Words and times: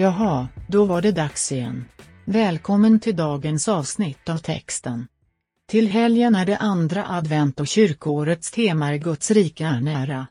Jaha, 0.00 0.48
då 0.68 0.84
var 0.84 1.02
det 1.02 1.12
dags 1.12 1.52
igen. 1.52 1.84
Välkommen 2.24 3.00
till 3.00 3.16
dagens 3.16 3.68
avsnitt 3.68 4.28
av 4.28 4.36
texten. 4.36 5.06
Till 5.68 5.88
helgen 5.88 6.34
är 6.34 6.46
det 6.46 6.56
andra 6.56 7.06
advent 7.08 7.60
och 7.60 7.66
kyrkårets 7.66 8.50
tema 8.50 8.92
är 8.92 8.96
Guds 8.96 9.30
rike 9.30 9.64
är 9.64 9.80
nära. 9.80 10.26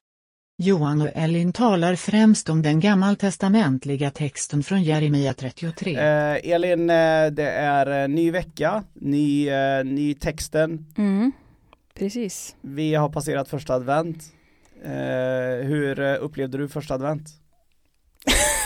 Johan 0.57 1.01
och 1.01 1.09
Elin 1.13 1.53
talar 1.53 1.95
främst 1.95 2.49
om 2.49 2.61
den 2.61 2.79
gammaltestamentliga 2.79 4.11
texten 4.11 4.63
från 4.63 4.83
Jeremia 4.83 5.33
33. 5.33 5.95
Eh, 5.95 6.51
Elin, 6.51 6.89
eh, 6.89 7.27
det 7.31 7.51
är 7.51 8.01
eh, 8.01 8.07
ny 8.07 8.31
vecka, 8.31 8.83
ny, 8.93 9.49
eh, 9.49 9.85
ny 9.85 10.13
texten. 10.13 10.85
Mm, 10.97 11.31
precis. 11.93 12.55
Vi 12.61 12.95
har 12.95 13.09
passerat 13.09 13.49
första 13.49 13.73
advent. 13.73 14.23
Eh, 14.83 15.67
hur 15.67 15.99
eh, 15.99 16.17
upplevde 16.19 16.57
du 16.57 16.67
första 16.67 16.93
advent? 16.93 17.29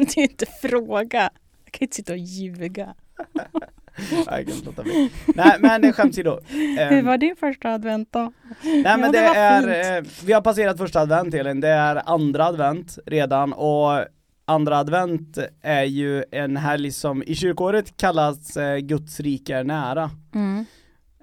kan 0.00 0.04
du 0.14 0.22
inte 0.22 0.46
fråga. 0.46 1.30
Jag 1.64 1.72
kan 1.72 1.78
inte 1.80 1.96
sitta 1.96 2.12
och 2.12 2.18
ljuga. 2.18 2.94
Nej, 3.32 4.24
jag 4.26 4.46
kan 4.46 4.56
låta 4.64 4.82
bli. 4.82 5.10
Nej 5.34 5.56
men 5.60 5.92
skämt 5.92 6.10
åsido. 6.10 6.38
Hur 6.48 6.78
Ehm, 6.92 7.06
var 7.06 7.18
din 7.18 7.36
första 7.36 7.70
advent 7.72 8.08
då? 8.12 8.32
Nej 8.62 8.82
men 8.82 9.00
Ja, 9.00 9.06
det, 9.12 9.18
det 9.20 9.38
är, 9.38 9.98
eh, 9.98 10.04
vi 10.24 10.32
har 10.32 10.40
passerat 10.40 10.78
första 10.78 11.00
advent 11.00 11.34
Elin, 11.34 11.60
det 11.60 11.68
är 11.68 12.02
andra 12.08 12.44
advent 12.44 12.98
redan 13.06 13.52
och 13.52 14.04
andra 14.44 14.78
advent 14.78 15.38
är 15.62 15.82
ju 15.84 16.24
en 16.30 16.56
helg 16.56 16.90
som 16.92 17.22
i 17.22 17.34
kyrkåret 17.34 17.96
kallas 17.96 18.56
eh, 18.56 18.78
Guds 18.78 19.20
rike 19.20 19.56
är 19.56 19.64
nära. 19.64 20.10
Mm. 20.34 20.64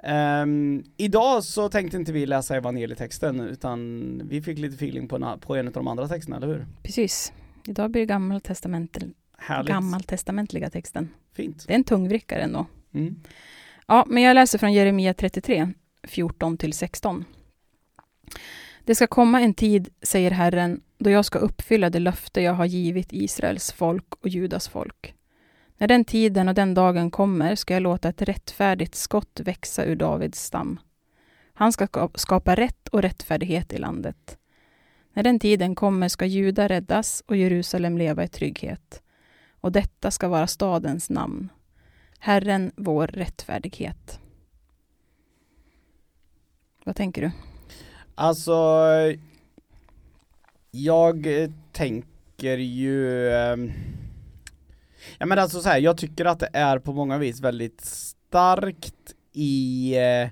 Ehm, 0.03 0.83
idag 0.97 1.43
så 1.43 1.69
tänkte 1.69 1.97
inte 1.97 2.11
vi 2.11 2.25
läsa 2.25 2.55
evangelietexten 2.55 3.39
utan 3.39 4.21
vi 4.29 4.41
fick 4.41 4.57
lite 4.59 4.75
feeling 4.75 5.07
på, 5.07 5.15
en- 5.15 5.39
på 5.39 5.55
en 5.55 5.67
av 5.67 5.73
de 5.73 5.87
andra 5.87 6.07
texterna, 6.07 6.37
eller 6.37 6.47
hur? 6.47 6.65
Precis. 6.83 7.33
Idag 7.67 7.91
blir 7.91 8.01
det 8.01 8.05
gammaltestament, 8.05 8.97
Härligt. 9.37 9.67
gammaltestamentliga 9.73 10.69
texten. 10.69 11.09
Fint. 11.33 11.63
Det 11.67 11.73
är 11.73 11.75
en 11.77 11.83
tungvrickare 11.83 12.41
ändå. 12.41 12.65
Mm. 12.93 13.15
Ja, 13.87 14.05
men 14.07 14.23
jag 14.23 14.35
läser 14.35 14.57
från 14.59 14.73
Jeremia 14.73 15.13
33, 15.13 15.69
14 16.03 16.57
till 16.57 16.73
16. 16.73 17.25
Det 18.85 18.95
ska 18.95 19.07
komma 19.07 19.41
en 19.41 19.53
tid, 19.53 19.89
säger 20.01 20.31
Herren, 20.31 20.81
då 20.97 21.09
jag 21.09 21.25
ska 21.25 21.39
uppfylla 21.39 21.89
det 21.89 21.99
löfte 21.99 22.41
jag 22.41 22.53
har 22.53 22.65
givit 22.65 23.07
Israels 23.13 23.71
folk 23.71 24.13
och 24.21 24.27
Judas 24.29 24.67
folk. 24.67 25.15
När 25.77 25.87
den 25.87 26.05
tiden 26.05 26.47
och 26.47 26.55
den 26.55 26.73
dagen 26.73 27.11
kommer 27.11 27.55
ska 27.55 27.73
jag 27.73 27.83
låta 27.83 28.09
ett 28.09 28.21
rättfärdigt 28.21 28.95
skott 28.95 29.39
växa 29.43 29.83
ur 29.85 29.95
Davids 29.95 30.43
stam. 30.43 30.79
Han 31.53 31.71
ska- 31.73 32.09
skapa 32.15 32.55
rätt 32.55 32.87
och 32.87 33.01
rättfärdighet 33.01 33.73
i 33.73 33.77
landet. 33.77 34.37
När 35.13 35.23
den 35.23 35.39
tiden 35.39 35.75
kommer 35.75 36.07
ska 36.07 36.25
Juda 36.25 36.67
räddas 36.67 37.23
och 37.27 37.35
Jerusalem 37.35 37.97
leva 37.97 38.23
i 38.23 38.27
trygghet. 38.27 39.01
Och 39.61 39.71
detta 39.71 40.11
ska 40.11 40.27
vara 40.27 40.47
stadens 40.47 41.09
namn. 41.09 41.49
Herren 42.19 42.71
vår 42.75 43.07
rättfärdighet. 43.07 44.19
Vad 46.83 46.95
tänker 46.95 47.21
du? 47.21 47.31
Alltså, 48.15 48.85
jag 50.71 51.27
tänker 51.71 52.57
ju 52.57 53.29
ehm, 53.31 53.71
Ja 55.17 55.25
men 55.25 55.39
alltså 55.39 55.61
så 55.61 55.69
här, 55.69 55.79
jag 55.79 55.97
tycker 55.97 56.25
att 56.25 56.39
det 56.39 56.49
är 56.53 56.79
på 56.79 56.93
många 56.93 57.17
vis 57.17 57.39
väldigt 57.39 57.81
starkt 57.81 59.15
i 59.33 59.93
eh, 59.97 60.29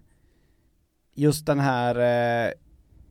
just 1.15 1.45
den 1.45 1.59
här 1.59 1.95
eh, 2.47 2.51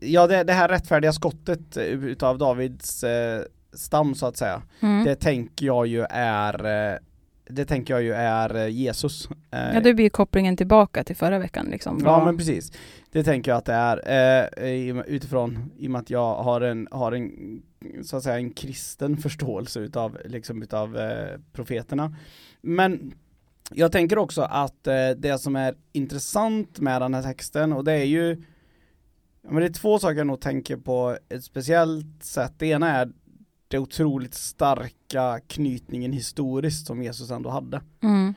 Ja 0.01 0.27
det, 0.27 0.45
det 0.45 0.53
här 0.53 0.69
rättfärdiga 0.69 1.13
skottet 1.13 1.77
eh, 1.77 1.85
utav 1.85 2.39
Davids 2.39 3.05
eh, 3.05 3.43
stam 3.73 4.15
så 4.15 4.27
att 4.27 4.37
säga 4.37 4.63
Mm. 4.81 5.05
Det 5.05 5.15
tänker 5.15 5.67
jag 5.67 5.87
ju 5.87 6.07
är 6.11 6.91
eh, 6.93 6.99
Det 7.51 7.65
tänker 7.65 7.95
jag 7.95 8.03
ju 8.03 8.13
är 8.13 8.57
eh, 8.57 8.69
Jesus 8.69 9.29
Eh, 9.51 9.75
Ja, 9.75 9.81
det 9.81 9.95
blir 9.95 10.11
kopplingen 10.11 10.57
tillbaka 10.57 11.05
till 11.05 11.17
förra 11.17 11.39
veckan. 11.39 11.67
Liksom. 11.71 12.03
Ja 12.05 12.25
men 12.25 12.37
precis, 12.39 12.73
det 13.13 13.25
tänker 13.25 13.51
jag 13.51 13.59
att 13.59 13.65
det 13.65 13.73
är 13.73 15.05
utifrån, 15.07 15.71
i 15.79 15.87
och 15.87 15.91
med 15.91 15.99
att 15.99 16.11
jag 16.11 16.35
har 16.35 16.61
en, 16.61 16.89
har 16.91 17.13
en, 17.13 17.33
så 18.05 18.17
att 18.17 18.23
säga 18.23 18.37
en 18.37 18.51
kristen 18.51 19.17
förståelse 19.17 19.81
utav, 19.81 20.19
liksom 20.25 20.63
utav 20.63 20.99
profeterna. 21.53 22.17
Men 22.61 23.13
jag 23.71 23.93
tänker 23.93 24.19
också 24.19 24.43
att 24.43 24.85
det 25.17 25.41
som 25.41 25.57
är 25.57 25.75
intressant 25.93 26.81
med 26.81 27.03
den 27.03 27.15
här 27.15 27.23
texten, 27.23 27.73
och 27.73 27.85
det 27.85 27.93
är 27.93 28.05
ju, 28.05 28.43
men 29.51 29.61
det 29.61 29.67
är 29.67 29.73
två 29.73 29.99
saker 29.99 30.17
jag 30.17 30.27
nog 30.27 30.41
tänker 30.41 30.77
på 30.77 31.19
ett 31.29 31.45
speciellt 31.45 32.25
sätt. 32.25 32.53
Det 32.59 32.67
ena 32.67 32.91
är 32.91 33.13
det 33.69 33.79
otroligt 33.79 34.35
starka 34.35 35.41
knytningen 35.47 36.13
historiskt 36.13 36.87
som 36.87 37.03
Jesus 37.03 37.31
ändå 37.31 37.51
hade. 37.51 37.81
Mm. 38.03 38.35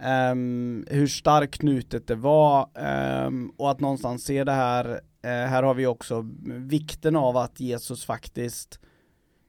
Ehm, 0.00 0.86
hur 0.90 1.06
starkt 1.06 1.54
knutet 1.54 2.06
det 2.06 2.14
var 2.14 2.68
ehm, 2.74 3.52
och 3.56 3.70
att 3.70 3.80
någonstans 3.80 4.24
se 4.24 4.44
det 4.44 4.52
här, 4.52 5.00
eh, 5.22 5.30
här 5.30 5.62
har 5.62 5.74
vi 5.74 5.86
också 5.86 6.28
vikten 6.44 7.16
av 7.16 7.36
att 7.36 7.60
Jesus 7.60 8.04
faktiskt, 8.04 8.80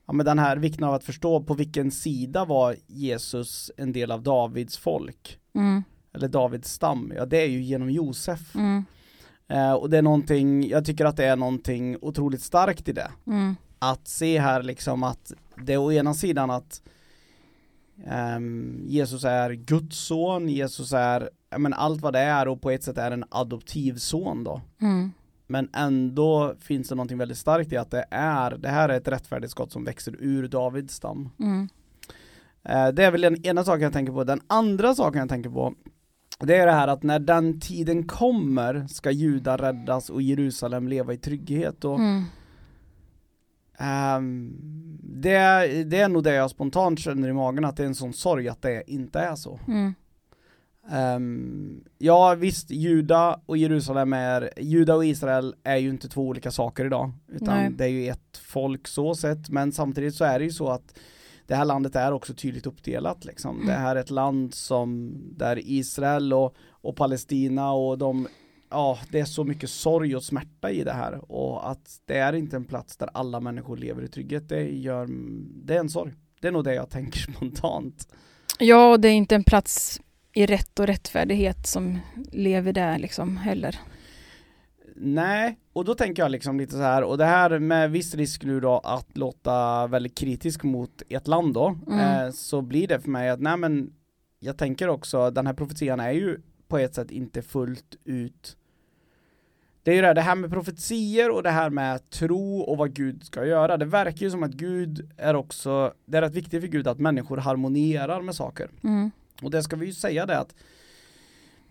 ja 0.07 0.13
men 0.13 0.25
den 0.25 0.39
här 0.39 0.57
vikten 0.57 0.83
av 0.83 0.93
att 0.93 1.03
förstå 1.03 1.43
på 1.43 1.53
vilken 1.53 1.91
sida 1.91 2.45
var 2.45 2.75
Jesus 2.87 3.71
en 3.77 3.91
del 3.91 4.11
av 4.11 4.23
Davids 4.23 4.77
folk, 4.77 5.39
Mm. 5.55 5.83
eller 6.13 6.27
Davids 6.27 6.69
stam, 6.71 7.13
ja 7.15 7.25
det 7.25 7.41
är 7.41 7.47
ju 7.47 7.61
genom 7.61 7.89
Josef. 7.89 8.55
Mm. 8.55 8.85
Eh, 9.47 9.73
och 9.73 9.89
det 9.89 9.97
är 9.97 10.01
någonting, 10.01 10.67
jag 10.67 10.85
tycker 10.85 11.05
att 11.05 11.17
det 11.17 11.25
är 11.25 11.35
någonting 11.35 11.97
otroligt 12.01 12.41
starkt 12.41 12.87
i 12.89 12.91
det 12.93 13.11
Mm. 13.27 13.55
att 13.79 14.07
se 14.07 14.39
här 14.39 14.63
liksom 14.63 15.03
att 15.03 15.33
det 15.57 15.73
är 15.73 15.77
å 15.77 15.91
ena 15.91 16.13
sidan 16.13 16.51
att 16.51 16.81
ehm, 18.07 18.83
Jesus 18.87 19.23
är 19.23 19.51
Guds 19.53 19.97
son, 19.97 20.49
Jesus 20.49 20.93
är, 20.93 21.29
men 21.57 21.73
allt 21.73 22.01
vad 22.01 22.13
det 22.13 22.19
är 22.19 22.47
och 22.47 22.61
på 22.61 22.71
ett 22.71 22.83
sätt 22.83 22.97
är 22.97 23.11
en 23.11 23.25
adoptivson 23.29 24.43
då. 24.43 24.61
Mm. 24.81 25.11
Men 25.47 25.69
ändå 25.73 26.55
finns 26.59 26.89
det 26.89 26.95
någonting 26.95 27.17
väldigt 27.17 27.37
starkt 27.37 27.71
i 27.73 27.77
att 27.77 27.91
det 27.91 28.05
är, 28.11 28.57
det 28.57 28.69
här 28.69 28.89
är 28.89 28.97
ett 28.97 29.07
rättfärdigt 29.07 29.51
skott 29.51 29.71
som 29.71 29.83
växer 29.83 30.15
ur 30.19 30.47
Davids 30.47 30.93
stam. 30.95 31.29
Mm. 31.39 31.69
Eh, 32.63 32.87
det 32.87 33.03
är 33.05 33.11
väl 33.11 33.21
den 33.21 33.45
ena 33.45 33.63
saken 33.63 33.81
jag 33.81 33.93
tänker 33.93 34.13
på. 34.13 34.23
Den 34.23 34.41
andra 34.47 34.95
saken 34.95 35.19
jag 35.19 35.29
tänker 35.29 35.49
på 35.49 35.73
det 36.47 36.55
är 36.55 36.65
det 36.65 36.71
här 36.71 36.87
att 36.87 37.03
när 37.03 37.19
den 37.19 37.59
tiden 37.59 38.07
kommer 38.07 38.87
ska 38.87 39.11
judar 39.11 39.57
räddas 39.57 40.09
och 40.09 40.21
Jerusalem 40.21 40.87
leva 40.87 41.13
i 41.13 41.17
trygghet 41.17 41.85
och 41.85 41.99
Mm. 41.99 42.23
Ehm, 43.77 44.53
det, 45.03 45.83
det 45.83 45.99
är 45.99 46.09
nog 46.09 46.23
det 46.23 46.33
jag 46.33 46.49
spontant 46.49 46.99
känner 46.99 47.29
i 47.29 47.33
magen 47.33 47.65
att 47.65 47.77
det 47.77 47.83
är 47.83 47.87
en 47.87 47.95
sån 47.95 48.13
sorg 48.13 48.49
att 48.49 48.61
det 48.61 48.83
inte 48.87 49.19
är 49.19 49.35
så. 49.35 49.59
Mm. 49.67 49.93
Ehm, 50.91 51.83
ja 51.97 52.35
visst, 52.35 52.71
Juda 52.71 53.39
och 53.45 53.57
Jerusalem 53.57 54.13
är, 54.13 54.49
Juda 54.57 54.95
och 54.95 55.05
Israel 55.05 55.55
är 55.63 55.77
ju 55.77 55.89
inte 55.89 56.09
två 56.09 56.27
olika 56.27 56.51
saker 56.51 56.85
idag. 56.85 57.11
Utan 57.27 57.55
Nej. 57.55 57.71
det 57.71 57.83
är 57.83 57.89
ju 57.89 58.07
ett 58.07 58.37
folk 58.37 58.87
så 58.87 59.15
sett, 59.15 59.49
men 59.49 59.71
samtidigt 59.71 60.15
så 60.15 60.25
är 60.25 60.39
det 60.39 60.45
ju 60.45 60.51
så 60.51 60.69
att 60.69 60.99
det 61.47 61.55
här 61.55 61.65
landet 61.65 61.95
är 61.95 62.11
också 62.11 62.33
tydligt 62.33 62.65
uppdelat 62.65 63.25
liksom. 63.25 63.55
Mm. 63.55 63.67
Det 63.67 63.73
här 63.73 63.95
är 63.95 63.99
ett 63.99 64.09
land 64.09 64.53
som, 64.53 65.13
där 65.37 65.59
Israel 65.63 66.33
och, 66.33 66.55
och 66.69 66.95
Palestina 66.95 67.71
och 67.71 67.97
de 67.97 68.27
Ja, 68.69 68.99
det 69.09 69.19
är 69.19 69.25
så 69.25 69.43
mycket 69.43 69.69
sorg 69.69 70.15
och 70.15 70.23
smärta 70.23 70.71
i 70.71 70.83
det 70.83 70.91
här 70.91 71.31
och 71.31 71.71
att 71.71 72.01
det 72.05 72.17
är 72.17 72.33
inte 72.33 72.55
en 72.55 72.65
plats 72.65 72.97
där 72.97 73.09
alla 73.13 73.39
människor 73.39 73.77
lever 73.77 74.03
i 74.03 74.07
trygghet, 74.07 74.49
det 74.49 74.63
gör, 74.63 75.07
det 75.65 75.75
är 75.75 75.79
en 75.79 75.89
sorg. 75.89 76.13
Det 76.41 76.47
är 76.47 76.51
nog 76.51 76.63
det 76.63 76.73
jag 76.73 76.89
tänker 76.89 77.19
spontant. 77.33 78.07
Ja, 78.59 78.91
och 78.91 78.99
det 78.99 79.07
är 79.07 79.13
inte 79.13 79.35
en 79.35 79.43
plats 79.43 80.01
i 80.33 80.45
rätt 80.45 80.79
och 80.79 80.87
rättfärdighet 80.87 81.67
som 81.67 81.99
lever 82.31 82.73
där 82.73 82.99
liksom 82.99 83.37
heller. 83.37 83.79
Nej, 84.95 85.59
och 85.73 85.85
då 85.85 85.95
tänker 85.95 86.23
jag 86.23 86.31
liksom 86.31 86.57
lite 86.59 86.71
så 86.71 86.81
här, 86.81 87.03
och 87.03 87.17
det 87.17 87.25
här 87.25 87.59
med 87.59 87.91
viss 87.91 88.15
risk 88.15 88.43
nu 88.43 88.59
då 88.59 88.79
att 88.83 89.17
låta 89.17 89.87
väldigt 89.87 90.17
kritisk 90.17 90.63
mot 90.63 91.01
ett 91.09 91.27
land 91.27 91.53
då, 91.53 91.75
Mm. 91.87 91.99
eh, 92.25 92.31
så 92.31 92.61
blir 92.61 92.87
det 92.87 92.99
för 92.99 93.09
mig 93.09 93.29
att 93.29 93.39
nej 93.39 93.57
men 93.57 93.93
jag 94.39 94.57
tänker 94.57 94.87
också, 94.87 95.31
den 95.31 95.47
här 95.47 95.53
profetian 95.53 95.99
är 95.99 96.11
ju 96.11 96.39
på 96.67 96.77
ett 96.77 96.95
sätt 96.95 97.11
inte 97.11 97.41
fullt 97.41 97.95
ut 98.03 98.57
det 99.83 99.91
är 99.91 99.95
ju 99.95 100.01
det, 100.01 100.07
här- 100.07 100.13
det 100.15 100.21
här 100.21 100.35
med 100.35 100.49
profetier 100.51 101.31
och 101.31 101.43
det 101.43 101.49
här 101.49 101.69
med 101.69 102.09
tro 102.09 102.59
och 102.59 102.77
vad 102.77 102.93
Gud 102.93 103.23
ska 103.23 103.45
göra. 103.45 103.77
Det 103.77 103.85
verkar 103.85 104.17
ju 104.25 104.31
som 104.31 104.43
att 104.43 104.51
Gud 104.51 105.09
är 105.17 105.33
också, 105.35 105.93
det 106.05 106.17
är 106.17 106.21
rätt 106.21 106.33
viktigt 106.33 106.61
för 106.61 106.67
Gud 106.67 106.87
att 106.87 106.99
människor 106.99 107.37
harmonierar 107.37 108.21
med 108.21 108.35
saker. 108.35 108.69
Mm. 108.83 109.11
Och 109.41 109.51
det 109.51 109.63
ska 109.63 109.75
vi 109.75 109.85
ju 109.85 109.93
säga 109.93 110.25
det 110.25 110.39
att 110.39 110.55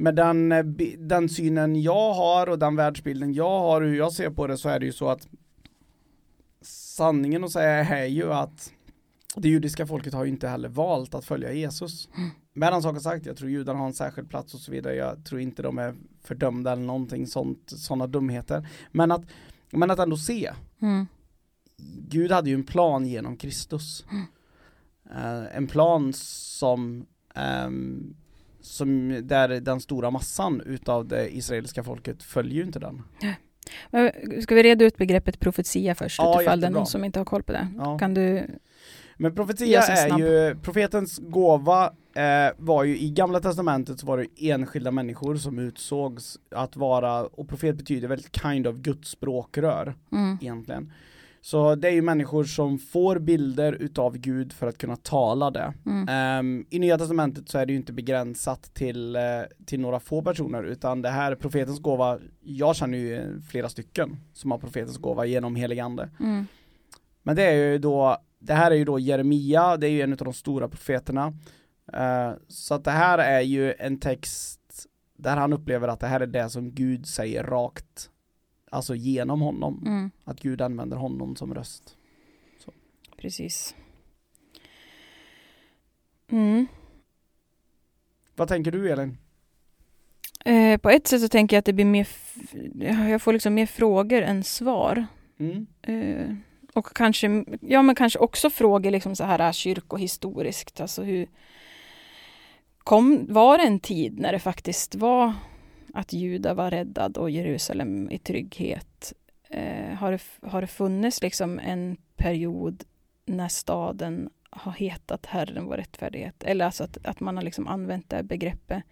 med 0.03 0.15
den, 0.15 0.53
eh, 0.53 0.65
den 0.99 1.29
synen 1.29 1.83
jag 1.83 2.15
har 2.15 2.49
och 2.49 2.59
den 2.59 2.77
världsbilden 2.77 3.33
jag 3.35 3.59
har 3.61 3.81
och 3.81 3.89
hur 3.89 3.97
jag 3.97 4.13
ser 4.13 4.31
på 4.31 4.47
det 4.47 4.59
så 4.59 4.69
är 4.69 4.81
det 4.81 4.87
ju 4.87 4.93
så 4.93 5.09
att 5.09 5.29
sanningen 6.63 7.45
att 7.45 7.51
säga 7.51 7.71
är 7.71 8.07
ju 8.07 8.33
att 8.33 8.73
det 9.37 9.49
judiska 9.49 9.87
folket 9.87 10.15
har 10.15 10.25
ju 10.25 10.31
inte 10.31 10.49
heller 10.49 10.69
valt 10.69 11.15
att 11.15 11.25
följa 11.25 11.53
Jesus. 11.53 12.09
Med 12.53 12.73
den 12.73 12.83
saken 12.83 13.01
sagt, 13.01 13.27
jag 13.27 13.37
tror 13.37 13.51
judarna 13.51 13.79
har 13.79 13.87
en 13.87 13.95
särskild 13.95 14.31
plats 14.31 14.55
och 14.55 14.61
så 14.61 14.73
vidare. 14.73 14.95
Jag 14.95 15.25
tror 15.25 15.41
inte 15.41 15.63
de 15.63 15.79
är 15.79 15.95
fördömda 16.23 16.73
eller 16.73 16.83
någonting 16.83 17.27
sånt, 17.27 17.73
sådana 17.77 18.07
dumheter. 18.07 18.69
Men 18.93 19.13
att, 19.13 19.23
men 19.71 19.91
att 19.91 19.99
ändå 19.99 20.17
se 20.17 20.53
Mm. 20.81 21.07
Gud 22.09 22.33
hade 22.33 22.51
ju 22.51 22.55
en 22.55 22.65
plan 22.65 23.07
genom 23.07 23.37
Kristus. 23.37 24.05
eh, 25.11 25.57
en 25.57 25.67
plan 25.67 26.13
som 26.13 27.07
ehm, 27.35 28.15
som 28.63 29.21
där 29.27 29.49
den 29.49 29.81
stora 29.81 30.11
massan 30.11 30.61
utav 30.61 31.09
det 31.09 31.37
israeliska 31.37 31.85
folket 31.85 32.23
följer 32.23 32.55
ju 32.55 32.63
inte 32.63 32.79
den. 32.79 33.03
Men 33.91 34.13
Ska 34.43 34.55
vi 34.55 34.63
reda 34.63 34.85
ut 34.85 34.97
begreppet 34.97 35.41
profetia 35.41 35.95
först, 35.95 36.19
Ja, 36.19 36.41
utifall 36.41 36.61
det 36.61 36.67
är 36.67 36.71
någon 36.71 36.87
som 36.87 37.05
inte 37.05 37.21
har 37.21 37.25
koll 37.25 37.43
på 37.43 37.53
det? 37.53 37.69
Ja. 37.77 37.99
Kan 37.99 38.15
du... 38.15 38.47
Men 39.17 39.35
profetia 39.35 39.81
är 39.83 40.19
ju, 40.19 40.57
profetens 40.63 41.19
gåva 41.19 41.85
eh, 42.15 42.53
var 42.57 42.85
ju 42.85 42.99
i 42.99 43.11
gamla 43.11 43.41
testamentet 43.41 44.01
så 44.01 44.07
var 44.07 44.19
det 44.19 44.51
enskilda 44.51 44.91
människor 44.91 45.37
som 45.37 45.59
utsågs 45.59 46.39
att 46.51 46.77
vara, 46.77 47.23
och 47.27 47.49
profet 47.49 47.77
betyder 47.77 48.09
väl 48.09 48.23
kind 48.23 48.67
of 48.67 48.77
Guds 48.77 49.09
språkrör 49.11 49.95
Mm. 50.13 50.39
egentligen. 50.41 50.93
Så 51.45 51.75
det 51.75 51.89
är 51.89 51.93
ju 51.93 52.03
människor 52.03 52.45
som 52.45 52.79
får 52.79 53.19
bilder 53.19 53.73
utav 53.73 54.17
Gud 54.17 54.53
för 54.53 54.67
att 54.67 54.79
kunna 54.79 54.97
tala 54.97 55.51
det. 55.51 55.75
Mm. 55.87 56.09
Ehm, 56.09 56.67
I 56.71 56.79
Nya 56.79 56.99
Testamentet 56.99 57.49
så 57.49 57.59
är 57.59 57.67
det 57.67 57.73
ju 57.73 57.79
inte 57.79 57.93
begränsat 57.93 58.75
till, 58.75 59.17
eh, 59.17 59.23
till 59.67 59.81
några 59.81 60.01
få 60.01 60.23
personer 60.23 60.63
utan 60.63 61.03
det 61.03 61.09
här 61.09 61.35
profetens 61.35 61.81
gåva, 61.81 62.19
jag 62.41 62.77
känner 62.77 62.99
ju 62.99 63.41
flera 63.41 63.69
stycken 63.69 64.17
som 64.33 64.51
har 64.51 64.59
profetens 64.59 64.99
gåva 64.99 65.27
genom 65.27 65.57
helig 65.57 65.79
ande. 65.79 66.11
Mm. 66.21 66.47
Men 67.23 67.37
det 67.37 67.43
är 67.43 67.53
ju 67.53 67.79
då, 67.79 68.17
det 68.39 68.55
här 68.55 68.71
är 68.71 68.75
ju 68.75 68.85
då 68.85 68.99
Jeremia, 68.99 69.77
det 69.77 69.87
är 69.87 69.91
ju 69.91 70.03
en 70.03 70.13
av 70.13 70.19
de 70.19 70.33
stora 70.33 70.69
profeterna. 70.69 71.33
Eh, 71.93 72.33
så 72.49 72.75
att 72.75 72.85
det 72.85 72.91
här 72.91 73.19
är 73.19 73.41
ju 73.41 73.73
en 73.73 74.01
text 74.01 74.87
där 75.19 75.37
han 75.37 75.53
upplever 75.53 75.89
att 75.89 76.01
det 76.01 76.07
här 76.07 76.21
är 76.21 76.27
det 76.27 76.51
som 76.51 76.75
Gud 76.75 77.07
säger 77.07 77.45
rakt, 77.45 78.11
alltså 78.73 78.95
genom 78.95 79.41
honom. 79.41 79.83
Mm. 79.87 80.11
Att 80.25 80.41
Gud 80.41 80.61
använder 80.61 80.97
honom 80.97 81.37
som 81.37 81.55
röst. 81.55 81.97
Precis. 83.17 83.75
Mm. 86.31 86.67
Vad 88.37 88.49
tänker 88.49 88.71
du 88.71 88.93
Elin? 88.93 89.19
Eh, 90.45 90.79
på 90.79 90.91
ett 90.91 91.07
sätt 91.07 91.21
så 91.21 91.29
tänker 91.29 91.57
jag 91.57 91.59
att 91.59 91.65
det 91.65 91.73
blir 91.73 91.85
mer... 91.85 92.09
Jag 93.11 93.23
får 93.23 93.33
liksom 93.33 93.55
mer 93.55 93.67
frågor 93.67 94.23
än 94.23 94.45
svar. 94.45 95.07
Mm? 95.39 95.67
Eh, 95.83 96.35
och 96.75 96.97
kanske, 96.97 97.45
ja 97.61 97.83
men 97.83 97.95
kanske 97.95 98.19
också 98.19 98.51
frågor 98.51 98.91
liksom 98.91 99.17
så 99.17 99.25
här 99.25 99.39
äh, 99.41 99.53
kyrkohistoriskt. 99.53 100.81
Alltså 100.81 101.03
hur... 101.03 101.29
Kom, 102.79 103.27
var 103.29 103.59
det 103.59 103.65
en 103.65 103.81
tid 103.81 104.19
när 104.19 104.33
det 104.33 104.39
faktiskt 104.39 104.95
var 104.95 105.35
att 105.95 106.13
Juda 106.13 106.55
var 106.55 106.71
räddad 106.71 107.17
och 107.17 107.31
Jerusalem 107.31 108.11
i 108.11 108.19
trygghet? 108.19 109.13
Eh, 109.51 109.95
har, 109.95 110.13
det, 110.13 110.49
har 110.49 110.61
det 110.61 110.67
funnits 110.67 111.23
liksom 111.23 111.59
en 111.59 111.97
period 112.17 112.85
när 113.27 113.49
staden 113.49 114.31
har 114.51 114.73
hetat 114.73 115.27
Herren 115.27 115.67
vår 115.67 115.77
rättfärdighet? 115.77 116.45
Eller 116.45 116.65
alltså 116.65 116.85
att, 116.85 117.07
att 117.07 117.21
man 117.21 117.37
har 117.37 117.45
liksom 117.45 117.67
använt 117.67 118.11
det 118.11 118.17
här 118.17 118.23
begreppet. 118.23 118.83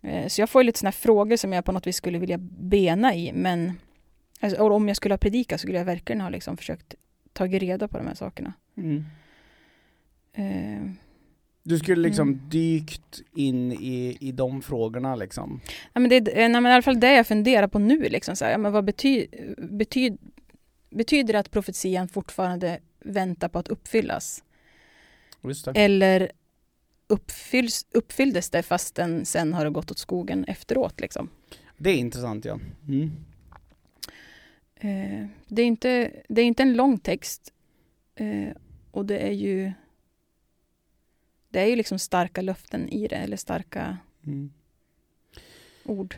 Eh, 0.00 0.26
så 0.26 0.40
jag 0.40 0.50
får 0.50 0.62
lite 0.62 0.78
sådana 0.78 0.92
frågor 0.92 1.36
som 1.36 1.52
jag 1.52 1.64
på 1.64 1.72
något 1.72 1.86
vis 1.86 1.96
skulle 1.96 2.18
vilja 2.18 2.38
bena 2.38 3.14
i, 3.14 3.32
men 3.32 3.72
Alltså, 4.40 4.62
om 4.62 4.88
jag 4.88 4.96
skulle 4.96 5.12
ha 5.12 5.18
predikat 5.18 5.60
så 5.60 5.62
skulle 5.62 5.78
jag 5.78 5.84
verkligen 5.84 6.20
ha 6.20 6.28
liksom 6.28 6.56
försökt 6.56 6.94
tagit 7.32 7.62
reda 7.62 7.88
på 7.88 7.98
de 7.98 8.06
här 8.06 8.14
sakerna. 8.14 8.52
Mm. 8.76 9.04
Eh, 10.32 10.92
Du 11.62 11.78
skulle 11.78 12.02
liksom 12.02 12.28
Mm. 12.28 12.40
dykt 12.48 13.20
in 13.34 13.72
i, 13.72 14.16
i 14.20 14.32
de 14.32 14.62
frågorna 14.62 15.16
liksom. 15.16 15.60
ja, 15.92 16.00
men 16.00 16.08
det 16.10 16.16
är 16.16 16.48
nej, 16.48 16.60
men 16.60 16.66
i 16.66 16.72
alla 16.72 16.82
fall 16.82 17.00
det 17.00 17.12
jag 17.12 17.26
funderar 17.26 17.68
på 17.68 17.78
nu. 17.78 18.08
Liksom, 18.08 18.36
så 18.36 18.44
här, 18.44 18.58
men 18.58 18.72
vad 18.72 18.84
bety, 18.84 19.26
bety, 19.58 20.10
betyder 20.90 21.32
det 21.32 21.38
att 21.38 21.50
profetian 21.50 22.08
fortfarande 22.08 22.78
väntar 23.00 23.48
på 23.48 23.58
att 23.58 23.68
uppfyllas? 23.68 24.44
Eller 25.74 26.30
uppfylls, 27.06 27.86
uppfylldes 27.92 28.50
det 28.50 28.62
fast 28.62 28.94
den 28.94 29.26
sen 29.26 29.52
har 29.54 29.64
det 29.64 29.70
gått 29.70 29.90
åt 29.90 29.98
skogen 29.98 30.44
efteråt? 30.44 31.00
Liksom? 31.00 31.28
Det 31.78 31.90
är 31.90 31.96
intressant 31.96 32.44
ja. 32.44 32.58
Mm. 32.88 33.10
Eh, 34.76 35.26
det, 35.48 35.62
är 35.62 35.66
inte, 35.66 36.10
det 36.28 36.40
är 36.42 36.44
inte 36.46 36.62
en 36.62 36.74
lång 36.74 36.98
text. 36.98 37.52
Eh, 38.14 38.56
och 38.90 39.06
det 39.06 39.18
är 39.18 39.32
ju 39.32 39.72
det 41.50 41.60
är 41.60 41.66
ju 41.66 41.76
liksom 41.76 41.98
starka 41.98 42.42
löften 42.42 42.88
i 42.88 43.08
det, 43.08 43.16
eller 43.16 43.36
starka 43.36 43.96
Mm. 44.26 44.50
ord. 45.84 46.14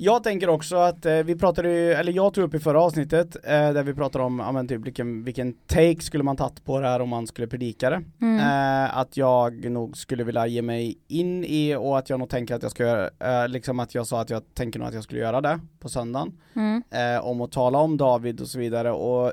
Jag 0.00 0.22
tänker 0.24 0.48
också 0.48 0.76
att 0.76 1.06
eh, 1.06 1.14
vi 1.16 1.36
pratade 1.36 1.68
ju, 1.72 1.92
eller 1.92 2.12
jag 2.12 2.34
tog 2.34 2.44
upp 2.44 2.54
i 2.54 2.58
förra 2.58 2.80
avsnittet 2.82 3.36
eh, 3.36 3.72
där 3.72 3.82
vi 3.82 3.94
pratade 3.94 4.24
om, 4.24 4.38
ja 4.38 4.52
men 4.52 4.68
typ 4.68 4.80
vilken, 4.86 5.24
vilken 5.24 5.52
take 5.52 6.00
skulle 6.00 6.24
man 6.24 6.36
tagit 6.36 6.64
på 6.64 6.80
det 6.80 6.86
här 6.88 7.00
om 7.00 7.08
man 7.08 7.26
skulle 7.26 7.46
predika 7.46 7.90
det. 7.90 8.02
Mm. 8.20 8.38
Eh, 8.38 8.98
att 8.98 9.16
jag 9.16 9.70
nog 9.70 9.96
skulle 9.96 10.24
vilja 10.24 10.46
ge 10.46 10.62
mig 10.62 10.98
in 11.08 11.44
i 11.44 11.74
och 11.74 11.98
att 11.98 12.10
jag 12.10 12.18
nog 12.20 12.28
tänker 12.28 12.54
att 12.54 12.62
jag 12.62 12.70
ska 12.70 12.82
göra, 12.82 13.10
eh, 13.42 13.48
liksom 13.48 13.80
att 13.80 13.94
jag 13.94 14.06
sa 14.06 14.20
att 14.20 14.30
jag 14.30 14.54
tänker 14.54 14.78
nog 14.78 14.88
att 14.88 14.94
jag 14.94 15.04
skulle 15.04 15.20
göra 15.20 15.40
det 15.40 15.60
på 15.78 15.88
söndagen. 15.88 16.40
Mm. 16.56 16.82
Eh, 16.90 17.26
om 17.26 17.40
att 17.40 17.52
tala 17.52 17.78
om 17.78 17.96
David 17.96 18.40
och 18.40 18.48
så 18.48 18.58
vidare 18.58 18.92
och 18.92 19.32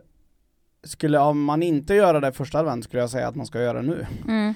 skulle, 0.84 1.20
om 1.20 1.44
man 1.44 1.64
inte 1.64 1.94
göra 1.94 2.20
det 2.20 2.32
första 2.32 2.60
advent 2.60 2.84
skulle 2.84 3.02
jag 3.02 3.10
säga 3.10 3.28
att 3.28 3.36
man 3.36 3.46
ska 3.46 3.62
göra 3.62 3.82
det 3.82 3.88
nu. 3.88 4.06
Mm. 4.28 4.54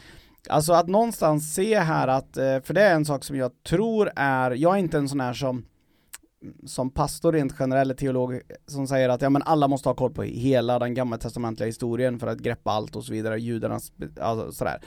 Alltså 0.49 0.73
att 0.73 0.87
någonstans 0.87 1.53
se 1.53 1.79
här 1.79 2.07
att, 2.07 2.37
eh, 2.37 2.61
för 2.61 2.73
det 2.73 2.81
är 2.81 2.95
en 2.95 3.05
sak 3.05 3.23
som 3.23 3.35
jag 3.35 3.51
tror 3.63 4.11
är, 4.15 4.51
jag 4.51 4.75
är 4.75 4.79
inte 4.79 4.97
en 4.97 5.09
sån 5.09 5.19
här 5.19 5.33
som 5.33 5.65
som 6.65 6.89
pastor 6.89 7.31
rent 7.31 7.53
generell 7.57 7.95
teolog 7.95 8.41
som 8.67 8.87
säger 8.87 9.09
att 9.09 9.21
ja 9.21 9.29
men 9.29 9.41
alla 9.41 9.67
måste 9.67 9.89
ha 9.89 9.93
koll 9.93 10.13
på 10.13 10.23
hela 10.23 10.79
den 10.79 10.93
gamla 10.93 11.17
testamentliga 11.17 11.67
historien 11.67 12.19
för 12.19 12.27
att 12.27 12.39
greppa 12.39 12.71
allt 12.71 12.95
och 12.95 13.03
så 13.03 13.13
vidare, 13.13 13.39
judarnas, 13.39 13.91
alltså 14.21 14.51
sådär. 14.51 14.81